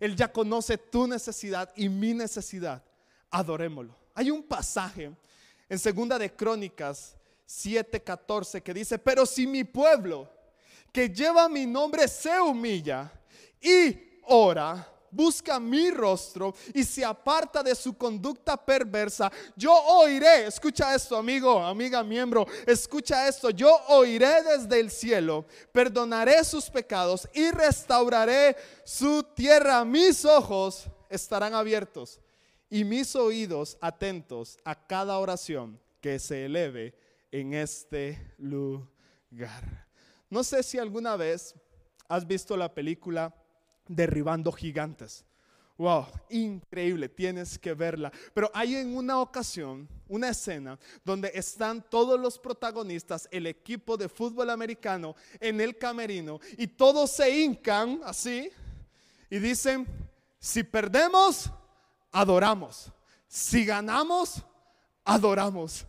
Él 0.00 0.16
ya 0.16 0.32
conoce 0.32 0.78
tu 0.78 1.06
necesidad 1.06 1.72
y 1.76 1.88
mi 1.88 2.14
necesidad. 2.14 2.82
Adorémoslo. 3.30 3.96
Hay 4.14 4.30
un 4.30 4.42
pasaje 4.42 5.14
en 5.68 5.78
Segunda 5.78 6.18
de 6.18 6.34
Crónicas 6.34 7.16
7:14 7.46 8.62
que 8.62 8.74
dice, 8.74 8.98
"Pero 8.98 9.26
si 9.26 9.46
mi 9.46 9.64
pueblo 9.64 10.30
que 10.92 11.08
lleva 11.08 11.48
mi 11.48 11.66
nombre 11.66 12.06
se 12.06 12.40
humilla 12.40 13.10
y 13.60 14.20
ora, 14.22 14.93
busca 15.14 15.60
mi 15.60 15.90
rostro 15.90 16.54
y 16.72 16.84
se 16.84 17.04
aparta 17.04 17.62
de 17.62 17.74
su 17.74 17.96
conducta 17.96 18.56
perversa, 18.56 19.30
yo 19.56 19.72
oiré, 19.72 20.46
escucha 20.46 20.94
esto 20.94 21.16
amigo, 21.16 21.64
amiga, 21.64 22.02
miembro, 22.02 22.46
escucha 22.66 23.28
esto, 23.28 23.50
yo 23.50 23.74
oiré 23.88 24.42
desde 24.42 24.80
el 24.80 24.90
cielo, 24.90 25.46
perdonaré 25.72 26.42
sus 26.44 26.68
pecados 26.68 27.28
y 27.32 27.50
restauraré 27.50 28.56
su 28.84 29.22
tierra. 29.22 29.84
Mis 29.84 30.24
ojos 30.24 30.86
estarán 31.08 31.54
abiertos 31.54 32.20
y 32.68 32.84
mis 32.84 33.14
oídos 33.14 33.78
atentos 33.80 34.58
a 34.64 34.74
cada 34.74 35.18
oración 35.18 35.80
que 36.00 36.18
se 36.18 36.46
eleve 36.46 36.94
en 37.30 37.54
este 37.54 38.34
lugar. 38.38 39.86
No 40.28 40.42
sé 40.42 40.62
si 40.62 40.78
alguna 40.78 41.16
vez 41.16 41.54
has 42.08 42.26
visto 42.26 42.56
la 42.56 42.72
película 42.72 43.34
Derribando 43.86 44.52
Gigantes. 44.52 45.24
Wow, 45.76 46.06
increíble, 46.30 47.08
tienes 47.08 47.58
que 47.58 47.74
verla. 47.74 48.12
Pero 48.32 48.48
hay 48.54 48.76
en 48.76 48.96
una 48.96 49.18
ocasión, 49.20 49.88
una 50.06 50.28
escena, 50.28 50.78
donde 51.04 51.32
están 51.34 51.82
todos 51.90 52.18
los 52.18 52.38
protagonistas, 52.38 53.28
el 53.32 53.48
equipo 53.48 53.96
de 53.96 54.08
fútbol 54.08 54.50
americano 54.50 55.16
en 55.40 55.60
el 55.60 55.76
camerino, 55.76 56.38
y 56.56 56.68
todos 56.68 57.10
se 57.10 57.28
hincan 57.28 58.00
así 58.04 58.50
y 59.28 59.38
dicen, 59.40 59.86
si 60.38 60.62
perdemos, 60.62 61.50
adoramos. 62.12 62.92
Si 63.26 63.64
ganamos, 63.64 64.44
adoramos. 65.04 65.84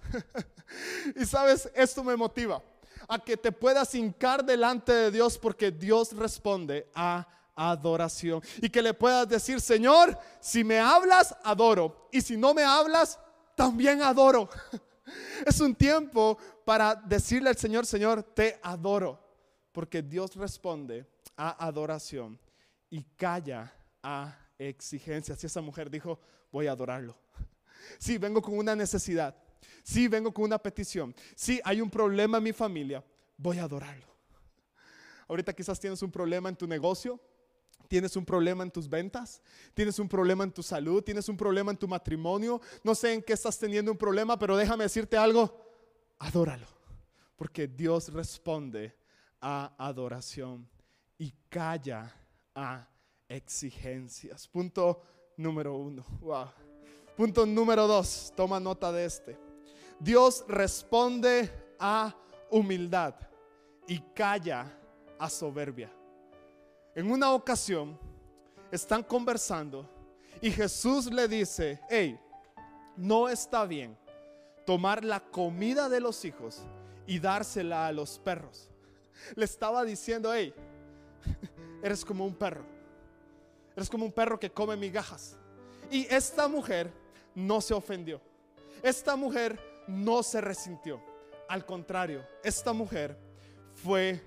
y 1.15 1.25
sabes, 1.25 1.69
esto 1.75 2.03
me 2.03 2.15
motiva 2.15 2.59
a 3.07 3.19
que 3.19 3.37
te 3.37 3.51
puedas 3.51 3.93
hincar 3.93 4.43
delante 4.43 4.91
de 4.91 5.11
Dios 5.11 5.37
porque 5.37 5.69
Dios 5.69 6.13
responde 6.13 6.89
a 6.95 7.27
adoración. 7.55 8.41
Y 8.62 8.69
que 8.69 8.81
le 8.81 8.93
puedas 8.93 9.27
decir, 9.27 9.62
Señor, 9.62 10.17
si 10.39 10.63
me 10.63 10.79
hablas, 10.79 11.35
adoro. 11.43 12.09
Y 12.12 12.21
si 12.21 12.38
no 12.38 12.53
me 12.53 12.63
hablas, 12.63 13.19
también 13.55 14.01
adoro. 14.01 14.50
Es 15.45 15.59
un 15.59 15.75
tiempo 15.75 16.35
para 16.65 16.95
decirle 16.95 17.50
al 17.50 17.57
Señor, 17.57 17.85
Señor, 17.85 18.24
te 18.24 18.59
adoro. 18.63 19.19
Porque 19.71 20.01
Dios 20.01 20.35
responde 20.35 21.05
a 21.38 21.65
adoración 21.65 22.39
y 22.89 23.03
calla 23.03 23.71
a 24.01 24.35
exigencias. 24.57 25.43
Y 25.43 25.47
esa 25.47 25.62
mujer 25.62 25.89
dijo, 25.89 26.19
voy 26.51 26.67
a 26.67 26.71
adorarlo. 26.71 27.15
Sí, 28.00 28.17
vengo 28.17 28.41
con 28.41 28.57
una 28.57 28.75
necesidad. 28.75 29.35
Si 29.83 30.07
vengo 30.07 30.33
con 30.33 30.45
una 30.45 30.57
petición. 30.57 31.13
Si 31.35 31.62
hay 31.63 31.81
un 31.81 31.89
problema 31.91 32.39
en 32.39 32.43
mi 32.43 32.51
familia, 32.51 33.03
voy 33.38 33.59
a 33.59 33.65
adorarlo. 33.65 34.07
Ahorita 35.27 35.53
quizás 35.53 35.79
tienes 35.79 36.01
un 36.01 36.09
problema 36.09 36.50
en 36.50 36.55
tu 36.55 36.65
negocio, 36.65 37.19
tienes 37.88 38.15
un 38.15 38.25
problema 38.25 38.63
en 38.63 38.72
tus 38.72 38.89
ventas, 38.89 39.42
tienes 39.74 40.00
un 40.00 40.08
problema 40.08 40.44
en 40.44 40.51
tu 40.51 40.63
salud, 40.63 41.04
tienes 41.04 41.27
un 41.30 41.38
problema 41.38 41.72
en 41.72 41.77
tu 41.77 41.88
matrimonio. 41.88 42.62
No 42.84 42.96
sé 42.96 43.13
en 43.13 43.22
qué 43.22 43.34
estás 43.34 43.58
teniendo 43.58 43.92
un 43.92 43.98
problema, 43.98 44.38
pero 44.38 44.58
déjame 44.58 44.84
decirte 44.84 45.18
algo. 45.18 45.65
Adóralo. 46.20 46.68
Porque 47.36 47.68
Dios 47.68 48.12
responde 48.13 48.96
a 49.42 49.74
adoración 49.77 50.68
y 51.18 51.34
calla 51.50 52.13
a 52.54 52.88
exigencias. 53.27 54.48
Punto 54.48 55.01
número 55.38 55.75
uno. 55.75 56.06
Punto 57.15 57.46
número 57.46 57.88
dos. 57.88 58.34
Toma 58.36 58.60
nota 58.60 58.92
de 58.92 59.06
este. 59.06 59.38
Dios 60.00 60.44
responde 60.48 61.50
a 61.80 62.15
humildad 62.50 63.15
y 63.88 64.00
calla 64.13 64.72
a 65.20 65.30
soberbia. 65.30 65.92
En 66.95 67.11
una 67.11 67.33
ocasión 67.33 67.99
están 68.71 69.03
conversando 69.03 69.89
y 70.41 70.49
Jesús 70.49 71.11
le 71.11 71.27
dice, 71.27 71.81
hey, 71.89 72.17
no 72.95 73.27
está 73.27 73.65
bien 73.65 73.97
tomar 74.65 75.03
la 75.03 75.19
comida 75.19 75.89
de 75.89 75.99
los 75.99 76.23
hijos 76.23 76.61
y 77.05 77.19
dársela 77.19 77.87
a 77.87 77.91
los 77.91 78.17
perros. 78.17 78.69
Le 79.35 79.45
estaba 79.45 79.83
diciendo, 79.83 80.33
hey, 80.33 80.53
eres 81.83 82.03
como 82.05 82.25
un 82.25 82.33
perro. 82.33 82.65
Eres 83.75 83.89
como 83.89 84.05
un 84.05 84.11
perro 84.11 84.39
que 84.39 84.51
come 84.51 84.77
migajas. 84.77 85.37
Y 85.91 86.07
esta 86.13 86.47
mujer 86.47 86.91
no 87.35 87.59
se 87.59 87.73
ofendió. 87.73 88.21
Esta 88.81 89.15
mujer 89.15 89.59
no 89.87 90.23
se 90.23 90.39
resintió. 90.41 91.01
Al 91.47 91.65
contrario, 91.65 92.25
esta 92.43 92.73
mujer 92.73 93.17
fue 93.73 94.23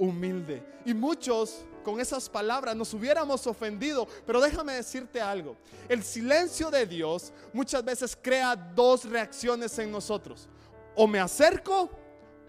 humilde. 0.00 0.64
Y 0.84 0.94
muchos 0.94 1.64
con 1.84 2.00
esas 2.00 2.28
palabras 2.28 2.74
nos 2.74 2.92
hubiéramos 2.94 3.46
ofendido. 3.46 4.08
Pero 4.26 4.40
déjame 4.40 4.72
decirte 4.72 5.20
algo. 5.20 5.56
El 5.88 6.02
silencio 6.02 6.70
de 6.70 6.86
Dios 6.86 7.32
muchas 7.52 7.84
veces 7.84 8.18
crea 8.20 8.56
dos 8.56 9.04
reacciones 9.04 9.78
en 9.78 9.92
nosotros. 9.92 10.48
O 10.96 11.06
me 11.06 11.20
acerco 11.20 11.90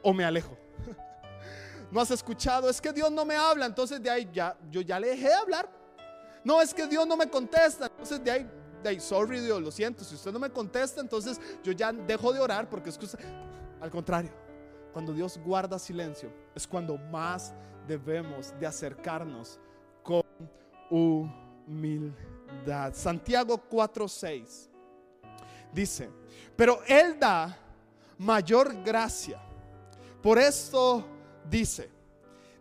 o 0.02 0.14
me 0.14 0.24
alejo. 0.24 0.58
¿No 1.92 2.00
has 2.00 2.10
escuchado? 2.10 2.70
Es 2.70 2.82
que 2.82 2.94
Dios 2.94 3.12
no 3.12 3.26
me 3.26 3.36
habla. 3.36 3.66
Entonces 3.66 4.02
de 4.02 4.10
ahí 4.10 4.30
ya, 4.34 4.58
yo 4.72 4.82
ya 4.82 5.00
le 5.00 5.10
dejé 5.10 5.28
de 5.28 5.34
hablar. 5.34 5.70
No, 6.44 6.62
es 6.62 6.74
que 6.74 6.88
Dios 6.88 7.06
no 7.06 7.18
me 7.18 7.30
contesta. 7.30 7.88
Entonces 7.88 8.24
de 8.24 8.32
ahí, 8.32 8.50
de 8.82 8.90
ahí, 8.90 9.00
sorry 9.02 9.42
Dios, 9.42 9.62
lo 9.62 9.72
siento. 9.72 10.06
Si 10.06 10.16
usted 10.16 10.32
no 10.32 10.40
me 10.40 10.50
contesta, 10.50 11.02
entonces 11.02 11.40
yo 11.62 11.74
ya 11.74 11.92
dejo 11.92 12.32
de 12.32 12.40
orar 12.40 12.70
porque 12.70 12.90
es 12.90 12.98
que 12.98 13.08
al 13.82 13.92
contrario, 13.92 14.32
cuando 14.92 15.14
Dios 15.14 15.40
guarda 15.44 15.80
silencio, 15.80 16.32
es 16.56 16.68
cuando 16.68 16.98
más 16.98 17.54
debemos 17.88 18.54
de 18.60 18.68
acercarnos 18.68 19.60
con 20.04 20.24
humildad. 20.90 22.94
Santiago 22.94 23.62
4:6 23.70 24.70
dice, 25.74 26.10
pero 26.56 26.82
Él 26.88 27.18
da 27.20 27.58
mayor 28.18 28.84
gracia. 28.84 29.42
Por 30.22 30.38
esto 30.38 31.04
dice, 31.50 31.90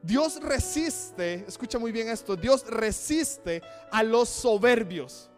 Dios 0.02 0.40
resiste, 0.40 1.44
escucha 1.46 1.78
muy 1.78 1.92
bien 1.92 2.08
esto, 2.08 2.34
Dios 2.34 2.66
resiste 2.66 3.60
a 3.90 4.02
los 4.02 4.28
soberbios 4.28 5.28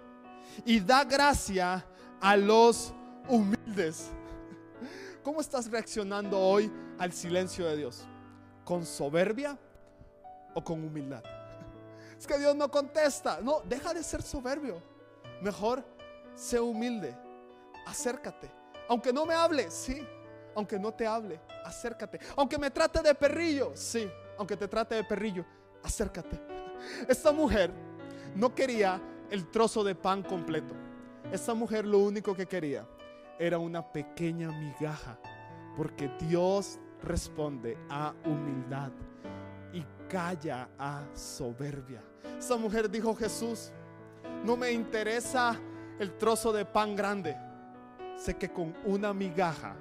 y 0.64 0.78
da 0.78 1.04
gracia 1.04 1.84
a 2.20 2.36
los 2.36 2.94
humildes. 3.28 4.12
¿Cómo 5.22 5.40
estás 5.40 5.70
reaccionando 5.70 6.38
hoy 6.38 6.70
al 6.98 7.12
silencio 7.12 7.66
de 7.66 7.76
Dios? 7.76 8.04
¿Con 8.64 8.84
soberbia 8.84 9.58
o 10.54 10.62
con 10.62 10.82
humildad? 10.84 11.22
Es 12.18 12.26
que 12.26 12.38
Dios 12.38 12.54
no 12.54 12.70
contesta. 12.70 13.40
No, 13.40 13.62
deja 13.64 13.92
de 13.92 14.02
ser 14.04 14.22
soberbio. 14.22 14.80
Mejor 15.40 15.84
sé 16.36 16.60
humilde. 16.60 17.16
Acércate. 17.84 18.48
Aunque 18.88 19.12
no 19.12 19.26
me 19.26 19.34
hable, 19.34 19.70
sí. 19.72 20.06
Aunque 20.54 20.78
no 20.78 20.92
te 20.92 21.04
hable, 21.04 21.40
acércate. 21.64 22.20
Aunque 22.36 22.58
me 22.58 22.70
trate 22.70 23.02
de 23.02 23.12
perrillo, 23.14 23.72
sí 23.74 24.08
aunque 24.38 24.56
te 24.56 24.68
trate 24.68 24.96
de 24.96 25.04
perrillo, 25.04 25.44
acércate. 25.82 26.36
Esta 27.08 27.32
mujer 27.32 27.70
no 28.34 28.54
quería 28.54 29.00
el 29.30 29.50
trozo 29.50 29.84
de 29.84 29.94
pan 29.94 30.22
completo. 30.22 30.74
Esta 31.30 31.54
mujer 31.54 31.86
lo 31.86 31.98
único 31.98 32.34
que 32.34 32.46
quería 32.46 32.86
era 33.38 33.58
una 33.58 33.82
pequeña 33.82 34.50
migaja, 34.50 35.18
porque 35.76 36.10
Dios 36.20 36.78
responde 37.02 37.76
a 37.88 38.14
humildad 38.24 38.92
y 39.72 39.84
calla 40.08 40.68
a 40.78 41.04
soberbia. 41.14 42.02
Esta 42.38 42.56
mujer 42.56 42.90
dijo, 42.90 43.14
Jesús, 43.14 43.72
no 44.44 44.56
me 44.56 44.72
interesa 44.72 45.58
el 45.98 46.16
trozo 46.16 46.52
de 46.52 46.64
pan 46.64 46.96
grande. 46.96 47.36
Sé 48.16 48.34
que 48.34 48.50
con 48.50 48.74
una 48.84 49.12
migaja 49.12 49.74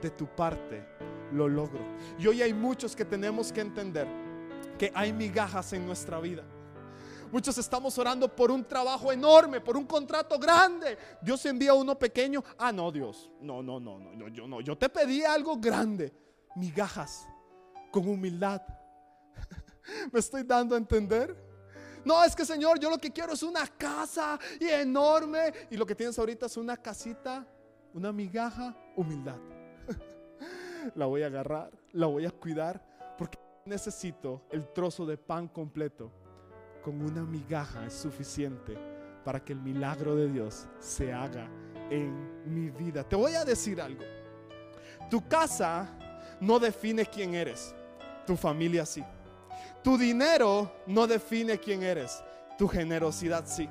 de 0.00 0.10
tu 0.10 0.26
parte 0.26 0.86
lo 1.32 1.48
logro. 1.48 1.80
Y 2.18 2.26
hoy 2.26 2.42
hay 2.42 2.52
muchos 2.52 2.94
que 2.94 3.04
tenemos 3.04 3.52
que 3.52 3.60
entender 3.60 4.06
que 4.78 4.92
hay 4.94 5.12
migajas 5.12 5.72
en 5.72 5.86
nuestra 5.86 6.20
vida. 6.20 6.44
Muchos 7.30 7.58
estamos 7.58 7.96
orando 7.98 8.34
por 8.34 8.50
un 8.50 8.64
trabajo 8.64 9.12
enorme, 9.12 9.60
por 9.60 9.76
un 9.76 9.84
contrato 9.84 10.38
grande. 10.38 10.96
Dios 11.20 11.44
envía 11.46 11.74
uno 11.74 11.98
pequeño. 11.98 12.42
Ah, 12.56 12.72
no, 12.72 12.90
Dios. 12.90 13.30
No, 13.40 13.62
no, 13.62 13.78
no, 13.78 13.98
no, 13.98 14.28
yo 14.28 14.46
no. 14.46 14.60
Yo 14.60 14.76
te 14.76 14.88
pedí 14.88 15.22
algo 15.24 15.56
grande. 15.56 16.12
Migajas 16.56 17.28
con 17.90 18.08
humildad. 18.08 18.62
¿Me 20.12 20.20
estoy 20.20 20.42
dando 20.42 20.74
a 20.74 20.78
entender? 20.78 21.36
No, 22.04 22.24
es 22.24 22.34
que 22.34 22.44
Señor, 22.44 22.78
yo 22.78 22.88
lo 22.88 22.98
que 22.98 23.12
quiero 23.12 23.32
es 23.32 23.42
una 23.42 23.66
casa 23.66 24.38
y 24.58 24.66
enorme. 24.66 25.52
Y 25.70 25.76
lo 25.76 25.84
que 25.84 25.94
tienes 25.94 26.18
ahorita 26.18 26.46
es 26.46 26.56
una 26.56 26.76
casita, 26.76 27.46
una 27.92 28.12
migaja, 28.12 28.76
humildad 28.96 29.38
la 30.94 31.06
voy 31.06 31.22
a 31.22 31.26
agarrar, 31.26 31.70
la 31.92 32.06
voy 32.06 32.26
a 32.26 32.30
cuidar, 32.30 32.82
porque 33.16 33.38
necesito 33.64 34.42
el 34.50 34.72
trozo 34.72 35.06
de 35.06 35.16
pan 35.16 35.48
completo. 35.48 36.10
Con 36.82 37.02
una 37.02 37.22
migaja 37.22 37.86
es 37.86 37.94
suficiente 37.94 38.76
para 39.24 39.44
que 39.44 39.52
el 39.52 39.60
milagro 39.60 40.14
de 40.16 40.28
Dios 40.28 40.66
se 40.78 41.12
haga 41.12 41.48
en 41.90 42.52
mi 42.52 42.70
vida. 42.70 43.02
Te 43.04 43.16
voy 43.16 43.34
a 43.34 43.44
decir 43.44 43.80
algo. 43.80 44.02
Tu 45.10 45.26
casa 45.26 45.88
no 46.40 46.58
define 46.58 47.04
quién 47.06 47.34
eres, 47.34 47.74
tu 48.26 48.36
familia 48.36 48.86
sí. 48.86 49.04
Tu 49.82 49.96
dinero 49.96 50.72
no 50.86 51.06
define 51.06 51.58
quién 51.58 51.82
eres, 51.82 52.22
tu 52.56 52.68
generosidad 52.68 53.44
sí. 53.46 53.68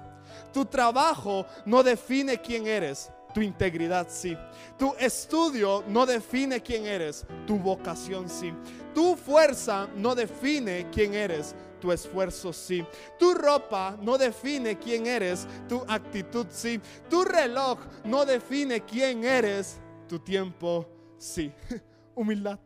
Tu 0.54 0.66
trabajo 0.66 1.46
no 1.66 1.84
define 1.84 2.40
quién 2.42 2.68
eres, 2.68 3.12
tu 3.34 3.42
integridad 3.42 4.08
sí. 4.10 4.38
Tu 4.78 4.94
estudio 5.00 5.84
no 5.88 6.06
define 6.06 6.62
quién 6.62 6.86
eres, 6.86 7.26
tu 7.46 7.58
vocación 7.58 8.30
sí. 8.30 8.54
Tu 8.94 9.16
fuerza 9.16 9.88
no 9.96 10.16
define 10.16 10.88
quién 10.92 11.14
eres, 11.14 11.56
tu 11.80 11.92
esfuerzo 11.92 12.54
sí. 12.54 12.86
Tu 13.18 13.34
ropa 13.34 13.98
no 14.02 14.18
define 14.18 14.78
quién 14.78 15.08
eres, 15.08 15.48
tu 15.68 15.84
actitud 15.88 16.48
sí. 16.50 16.80
Tu 17.10 17.24
reloj 17.24 17.80
no 18.04 18.26
define 18.26 18.82
quién 18.82 19.24
eres, 19.24 19.80
tu 20.08 20.20
tiempo 20.20 20.88
sí. 21.18 21.52
Humildad. 22.16 22.60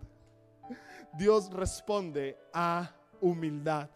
Dios 1.13 1.51
responde 1.51 2.37
a 2.53 2.89
humildad 3.19 3.89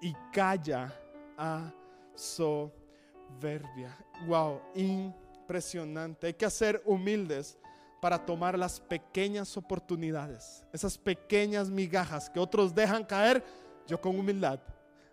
y 0.00 0.14
calla 0.32 0.92
a 1.36 1.72
soberbia. 2.14 3.96
Wow, 4.26 4.60
impresionante. 4.74 6.28
Hay 6.28 6.34
que 6.34 6.48
ser 6.50 6.82
humildes 6.84 7.58
para 8.02 8.18
tomar 8.18 8.58
las 8.58 8.80
pequeñas 8.80 9.56
oportunidades, 9.56 10.64
esas 10.72 10.98
pequeñas 10.98 11.70
migajas 11.70 12.28
que 12.28 12.40
otros 12.40 12.74
dejan 12.74 13.04
caer, 13.04 13.44
yo 13.92 14.00
con 14.00 14.18
humildad 14.18 14.58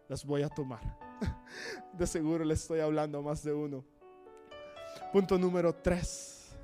las 0.08 0.24
voy 0.24 0.42
a 0.42 0.48
tomar. 0.48 0.80
De 1.92 2.08
seguro 2.08 2.46
le 2.46 2.54
estoy 2.54 2.80
hablando 2.80 3.18
a 3.18 3.22
más 3.22 3.44
de 3.44 3.52
uno. 3.52 3.84
Punto 5.12 5.38
número 5.38 5.76
tres. 5.76 6.56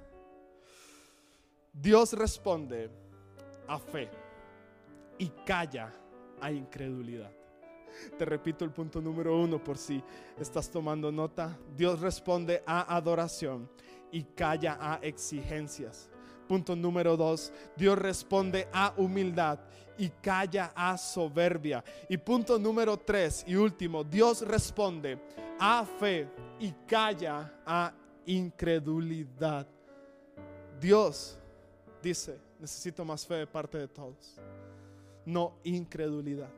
Dios 1.74 2.14
responde 2.14 2.90
a 3.68 3.78
fe 3.78 4.10
y 5.18 5.28
calla 5.46 5.92
a 6.40 6.54
incredulidad. 6.54 7.34
Te 8.18 8.24
repito 8.24 8.64
el 8.64 8.72
punto 8.72 9.02
número 9.02 9.38
uno 9.38 9.62
por 9.62 9.78
si 9.78 10.02
estás 10.40 10.72
tomando 10.72 11.12
nota. 11.12 11.60
Dios 11.76 12.00
responde 12.00 12.64
a 12.66 12.96
adoración 12.96 13.70
y 14.10 14.24
calla 14.24 14.78
a 14.80 15.00
exigencias. 15.02 16.10
Punto 16.48 16.76
número 16.76 17.18
dos, 17.18 17.52
Dios 17.76 17.98
responde 17.98 18.68
a 18.72 18.94
humildad 18.98 19.60
y 19.98 20.10
calla 20.10 20.72
a 20.76 20.98
soberbia. 20.98 21.84
Y 22.08 22.18
punto 22.18 22.60
número 22.60 22.98
tres 22.98 23.44
y 23.48 23.56
último, 23.56 24.04
Dios 24.04 24.42
responde 24.42 25.18
a 25.60 25.86
fe 25.86 26.28
y 26.60 26.72
calla 26.88 27.62
a 27.66 27.94
incredulidad. 28.26 29.68
Dios 30.80 31.38
dice, 32.02 32.38
necesito 32.60 33.04
más 33.06 33.26
fe 33.26 33.36
de 33.36 33.48
parte 33.48 33.78
de 33.78 33.88
todos, 33.88 34.36
no 35.26 35.54
incredulidad. 35.64 36.50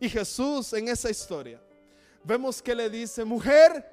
Y 0.00 0.08
Jesús 0.08 0.72
en 0.72 0.88
esa 0.88 1.10
historia, 1.10 1.60
vemos 2.22 2.62
que 2.62 2.74
le 2.74 2.88
dice, 2.88 3.24
mujer, 3.24 3.84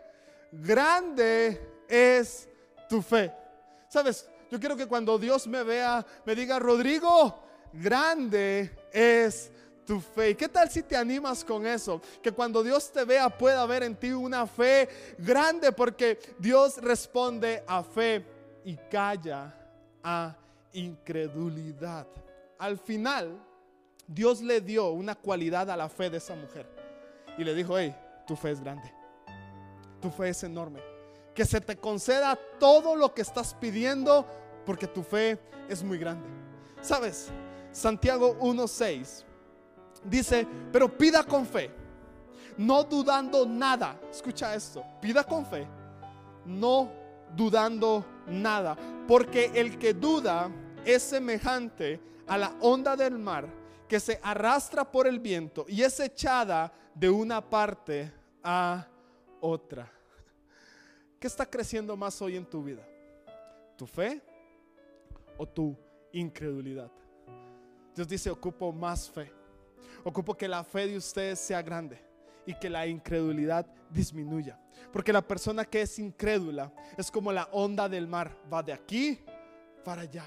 grande 0.51 1.59
es 1.87 2.47
tu 2.87 3.01
fe. 3.01 3.31
Sabes, 3.87 4.29
yo 4.55 4.59
quiero 4.59 4.77
que 4.77 4.87
cuando 4.87 5.19
Dios 5.19 5.47
me 5.47 5.63
vea, 5.63 6.05
me 6.25 6.33
diga, 6.33 6.59
Rodrigo, 6.59 7.43
grande 7.73 8.71
es 8.93 9.51
tu 9.85 9.99
fe. 9.99 10.33
qué 10.37 10.47
tal 10.47 10.69
si 10.69 10.81
te 10.81 10.95
animas 10.95 11.43
con 11.43 11.67
eso? 11.67 12.01
Que 12.23 12.31
cuando 12.31 12.63
Dios 12.63 12.89
te 12.89 13.03
vea 13.03 13.29
pueda 13.29 13.65
ver 13.65 13.83
en 13.83 13.97
ti 13.97 14.13
una 14.13 14.47
fe 14.47 14.87
grande 15.17 15.73
porque 15.73 16.17
Dios 16.39 16.77
responde 16.77 17.65
a 17.67 17.83
fe 17.83 18.25
y 18.63 18.77
calla 18.89 19.53
a 20.01 20.33
incredulidad. 20.71 22.07
Al 22.57 22.77
final, 22.77 23.37
Dios 24.07 24.41
le 24.41 24.61
dio 24.61 24.91
una 24.91 25.15
cualidad 25.15 25.69
a 25.69 25.75
la 25.75 25.89
fe 25.89 26.09
de 26.09 26.17
esa 26.19 26.33
mujer. 26.33 26.65
Y 27.37 27.43
le 27.43 27.53
dijo, 27.53 27.77
hey, 27.77 27.93
tu 28.25 28.37
fe 28.37 28.51
es 28.51 28.61
grande. 28.61 28.89
tu 29.99 30.09
fe 30.09 30.29
es 30.29 30.43
enorme. 30.43 30.79
Que 31.33 31.43
se 31.43 31.59
te 31.59 31.75
conceda 31.75 32.39
todo 32.57 32.95
lo 32.95 33.13
que 33.13 33.21
estás 33.21 33.53
pidiendo 33.55 34.25
porque 34.65 34.87
tu 34.87 35.03
fe 35.03 35.39
es 35.69 35.83
muy 35.83 35.97
grande. 35.97 36.27
¿Sabes? 36.81 37.29
Santiago 37.71 38.37
1.6 38.39 39.23
dice, 40.03 40.47
pero 40.71 40.97
pida 40.97 41.23
con 41.23 41.45
fe, 41.45 41.69
no 42.57 42.83
dudando 42.83 43.45
nada. 43.45 43.99
Escucha 44.09 44.55
esto, 44.55 44.83
pida 45.01 45.23
con 45.23 45.45
fe, 45.45 45.67
no 46.45 46.89
dudando 47.35 48.05
nada, 48.27 48.77
porque 49.07 49.51
el 49.53 49.77
que 49.77 49.93
duda 49.93 50.49
es 50.85 51.03
semejante 51.03 51.99
a 52.27 52.37
la 52.37 52.55
onda 52.61 52.95
del 52.95 53.17
mar 53.17 53.47
que 53.87 53.99
se 53.99 54.19
arrastra 54.23 54.89
por 54.89 55.05
el 55.05 55.19
viento 55.19 55.65
y 55.67 55.81
es 55.81 55.99
echada 55.99 56.71
de 56.93 57.09
una 57.09 57.41
parte 57.41 58.11
a 58.43 58.87
otra. 59.41 59.91
¿Qué 61.19 61.27
está 61.27 61.45
creciendo 61.45 61.95
más 61.95 62.21
hoy 62.21 62.35
en 62.35 62.45
tu 62.45 62.63
vida? 62.63 62.87
¿Tu 63.75 63.85
fe 63.85 64.21
o 65.37 65.47
tu 65.47 65.77
incredulidad? 66.11 66.91
Dios 67.95 68.07
dice, 68.07 68.29
ocupo 68.29 68.71
más 68.71 69.09
fe. 69.09 69.31
Ocupo 70.03 70.35
que 70.35 70.47
la 70.47 70.63
fe 70.63 70.87
de 70.87 70.97
ustedes 70.97 71.39
sea 71.39 71.61
grande 71.61 72.01
y 72.45 72.53
que 72.53 72.69
la 72.69 72.85
incredulidad 72.85 73.65
disminuya. 73.89 74.59
Porque 74.91 75.13
la 75.13 75.21
persona 75.21 75.65
que 75.65 75.81
es 75.81 75.97
incrédula 75.99 76.71
es 76.97 77.09
como 77.09 77.31
la 77.31 77.49
onda 77.51 77.89
del 77.89 78.07
mar, 78.07 78.37
va 78.51 78.61
de 78.61 78.73
aquí 78.73 79.19
para 79.83 80.03
allá. 80.03 80.25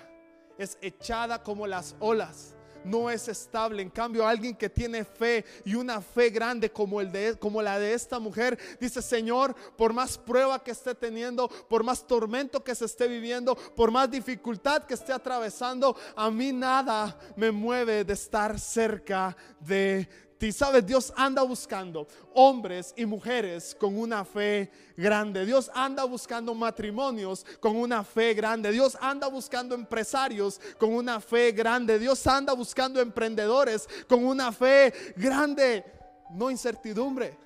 Es 0.57 0.77
echada 0.81 1.43
como 1.43 1.67
las 1.67 1.95
olas 2.01 2.57
no 2.85 3.11
es 3.11 3.29
estable. 3.29 3.83
En 3.83 3.91
cambio, 3.91 4.27
alguien 4.27 4.55
que 4.55 4.69
tiene 4.69 5.05
fe 5.05 5.45
y 5.65 5.75
una 5.75 6.01
fe 6.01 6.31
grande 6.31 6.71
como, 6.71 7.01
el 7.01 7.13
de, 7.13 7.37
como 7.39 7.63
la 7.63 7.79
de 7.79 7.95
esta 7.95 8.19
mujer, 8.19 8.59
dice, 8.81 9.03
Señor, 9.03 9.55
por 9.77 9.93
más 9.93 10.19
prueba 10.19 10.63
que 10.63 10.71
esté 10.71 10.95
teniendo, 10.95 11.49
por 11.49 11.85
más 11.85 12.07
tormento 12.07 12.63
que 12.63 12.75
se 12.75 12.85
esté 12.85 13.09
viviendo, 13.09 13.55
por 13.55 13.91
más 13.91 14.11
dificultad 14.11 14.85
que 14.85 14.95
esté 14.95 15.13
atravesando, 15.13 15.97
a 16.17 16.31
mí 16.31 16.53
nada 16.53 17.19
me 17.37 17.51
mueve 17.51 18.05
de 18.05 18.13
estar 18.13 18.59
cerca 18.59 19.37
de 19.61 20.09
y 20.47 20.53
sabes, 20.53 20.87
Dios 20.87 21.13
anda 21.17 21.43
buscando 21.43 22.07
hombres 22.33 22.95
y 22.97 23.05
mujeres 23.05 23.75
con 23.75 23.99
una 23.99 24.25
fe 24.25 24.71
grande. 24.97 25.45
Dios 25.45 25.69
anda 25.75 26.05
buscando 26.05 26.55
matrimonios 26.55 27.45
con 27.59 27.77
una 27.77 28.05
fe 28.05 28.35
grande. 28.35 28.71
Dios 28.71 28.97
anda 29.01 29.27
buscando 29.27 29.75
empresarios 29.75 30.61
con 30.79 30.95
una 30.95 31.21
fe 31.21 31.51
grande. 31.51 31.99
Dios 31.99 32.25
anda 32.27 32.53
buscando 32.53 33.01
emprendedores 33.01 33.89
con 34.09 34.25
una 34.25 34.53
fe 34.53 34.93
grande. 35.17 35.85
No 36.31 36.51
incertidumbre, 36.51 37.37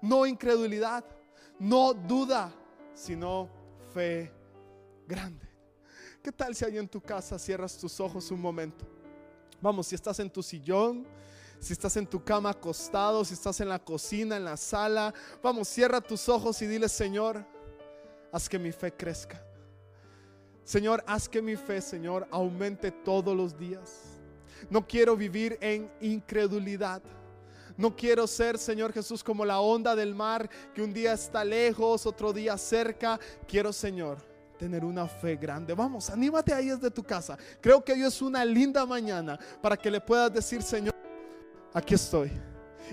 no 0.00 0.26
incredulidad, 0.26 1.04
no 1.60 1.94
duda, 1.94 2.52
sino 2.92 3.48
fe 3.94 4.32
grande. 5.06 5.46
¿Qué 6.20 6.32
tal 6.32 6.56
si 6.56 6.64
ahí 6.64 6.78
en 6.78 6.88
tu 6.88 7.00
casa 7.00 7.38
cierras 7.38 7.78
tus 7.78 8.00
ojos 8.00 8.30
un 8.32 8.40
momento? 8.40 8.84
Vamos, 9.60 9.86
si 9.86 9.94
estás 9.94 10.18
en 10.18 10.28
tu 10.28 10.42
sillón 10.42 11.06
si 11.62 11.72
estás 11.74 11.96
en 11.96 12.08
tu 12.08 12.24
cama 12.24 12.50
acostado, 12.50 13.24
si 13.24 13.34
estás 13.34 13.60
en 13.60 13.68
la 13.68 13.78
cocina, 13.78 14.36
en 14.36 14.44
la 14.44 14.56
sala, 14.56 15.14
vamos, 15.40 15.68
cierra 15.68 16.00
tus 16.00 16.28
ojos 16.28 16.60
y 16.60 16.66
dile, 16.66 16.88
Señor, 16.88 17.46
haz 18.32 18.48
que 18.48 18.58
mi 18.58 18.72
fe 18.72 18.92
crezca. 18.92 19.40
Señor, 20.64 21.04
haz 21.06 21.28
que 21.28 21.40
mi 21.40 21.54
fe, 21.54 21.80
Señor, 21.80 22.26
aumente 22.32 22.90
todos 22.90 23.36
los 23.36 23.56
días. 23.56 24.18
No 24.70 24.84
quiero 24.84 25.16
vivir 25.16 25.56
en 25.60 25.88
incredulidad. 26.00 27.00
No 27.76 27.94
quiero 27.94 28.26
ser, 28.26 28.58
Señor 28.58 28.92
Jesús, 28.92 29.22
como 29.22 29.44
la 29.44 29.60
onda 29.60 29.94
del 29.94 30.16
mar 30.16 30.50
que 30.74 30.82
un 30.82 30.92
día 30.92 31.12
está 31.12 31.44
lejos, 31.44 32.06
otro 32.06 32.32
día 32.32 32.58
cerca. 32.58 33.20
Quiero, 33.46 33.72
Señor, 33.72 34.18
tener 34.58 34.84
una 34.84 35.06
fe 35.06 35.36
grande. 35.36 35.74
Vamos, 35.74 36.10
anímate 36.10 36.52
ahí 36.52 36.70
desde 36.70 36.90
tu 36.90 37.04
casa. 37.04 37.38
Creo 37.60 37.84
que 37.84 37.92
hoy 37.92 38.02
es 38.02 38.20
una 38.20 38.44
linda 38.44 38.84
mañana 38.84 39.38
para 39.60 39.76
que 39.76 39.92
le 39.92 40.00
puedas 40.00 40.32
decir, 40.32 40.60
Señor, 40.60 41.01
aquí 41.72 41.94
estoy 41.94 42.30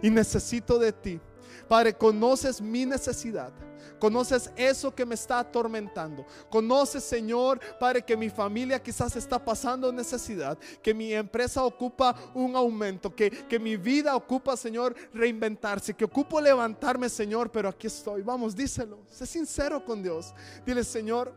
y 0.01 0.09
necesito 0.09 0.77
de 0.79 0.91
ti. 0.91 1.19
Padre, 1.67 1.93
conoces 1.93 2.61
mi 2.61 2.85
necesidad. 2.85 3.51
Conoces 3.99 4.49
eso 4.55 4.95
que 4.95 5.05
me 5.05 5.15
está 5.15 5.39
atormentando. 5.39 6.25
Conoces, 6.49 7.03
Señor, 7.03 7.59
Padre, 7.79 8.01
que 8.01 8.15
mi 8.15 8.29
familia 8.29 8.81
quizás 8.81 9.15
está 9.17 9.43
pasando 9.43 9.91
necesidad, 9.91 10.57
que 10.81 10.93
mi 10.93 11.13
empresa 11.13 11.63
ocupa 11.63 12.15
un 12.33 12.55
aumento, 12.55 13.13
que, 13.13 13.29
que 13.29 13.59
mi 13.59 13.75
vida 13.75 14.15
ocupa, 14.15 14.55
Señor, 14.55 14.95
reinventarse, 15.13 15.93
que 15.93 16.05
ocupo 16.05 16.39
levantarme, 16.39 17.09
Señor, 17.09 17.51
pero 17.51 17.67
aquí 17.67 17.87
estoy. 17.87 18.21
Vamos, 18.21 18.55
díselo. 18.55 18.99
Sé 19.09 19.25
sincero 19.25 19.83
con 19.83 20.01
Dios. 20.01 20.33
Dile, 20.65 20.83
Señor, 20.83 21.33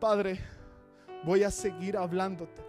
Padre, 0.00 0.40
voy 1.24 1.44
a 1.44 1.50
seguir 1.50 1.96
hablándote. 1.96 2.62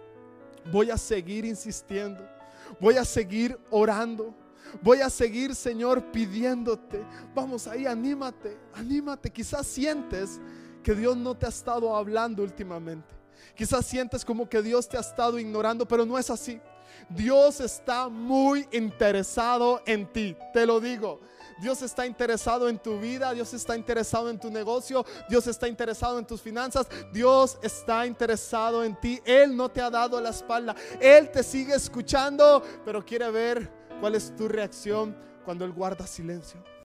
Voy 0.70 0.90
a 0.90 0.98
seguir 0.98 1.44
insistiendo 1.44 2.37
Voy 2.80 2.96
a 2.96 3.04
seguir 3.04 3.58
orando. 3.70 4.34
Voy 4.82 5.00
a 5.00 5.10
seguir, 5.10 5.54
Señor, 5.54 6.02
pidiéndote. 6.12 7.04
Vamos 7.34 7.66
ahí, 7.66 7.86
anímate, 7.86 8.58
anímate. 8.74 9.30
Quizás 9.30 9.66
sientes 9.66 10.40
que 10.82 10.94
Dios 10.94 11.16
no 11.16 11.34
te 11.34 11.46
ha 11.46 11.48
estado 11.48 11.94
hablando 11.94 12.42
últimamente. 12.42 13.14
Quizás 13.54 13.86
sientes 13.86 14.24
como 14.24 14.48
que 14.48 14.62
Dios 14.62 14.88
te 14.88 14.96
ha 14.96 15.00
estado 15.00 15.38
ignorando, 15.38 15.86
pero 15.86 16.04
no 16.04 16.18
es 16.18 16.30
así. 16.30 16.60
Dios 17.08 17.60
está 17.60 18.08
muy 18.08 18.66
interesado 18.72 19.82
en 19.86 20.06
ti, 20.12 20.36
te 20.52 20.66
lo 20.66 20.80
digo. 20.80 21.20
Dios 21.60 21.82
está 21.82 22.06
interesado 22.06 22.68
en 22.68 22.78
tu 22.78 22.98
vida, 22.98 23.32
Dios 23.32 23.52
está 23.54 23.76
interesado 23.76 24.30
en 24.30 24.38
tu 24.38 24.50
negocio, 24.50 25.04
Dios 25.28 25.46
está 25.46 25.68
interesado 25.68 26.18
en 26.18 26.26
tus 26.26 26.40
finanzas, 26.40 26.86
Dios 27.12 27.58
está 27.62 28.06
interesado 28.06 28.84
en 28.84 28.98
ti. 29.00 29.20
Él 29.24 29.56
no 29.56 29.68
te 29.68 29.80
ha 29.80 29.90
dado 29.90 30.20
la 30.20 30.30
espalda, 30.30 30.74
Él 31.00 31.30
te 31.30 31.42
sigue 31.42 31.74
escuchando, 31.74 32.62
pero 32.84 33.04
quiere 33.04 33.30
ver 33.30 33.70
cuál 34.00 34.14
es 34.14 34.34
tu 34.36 34.48
reacción 34.48 35.16
cuando 35.44 35.64
Él 35.64 35.72
guarda 35.72 36.06
silencio. 36.06 36.62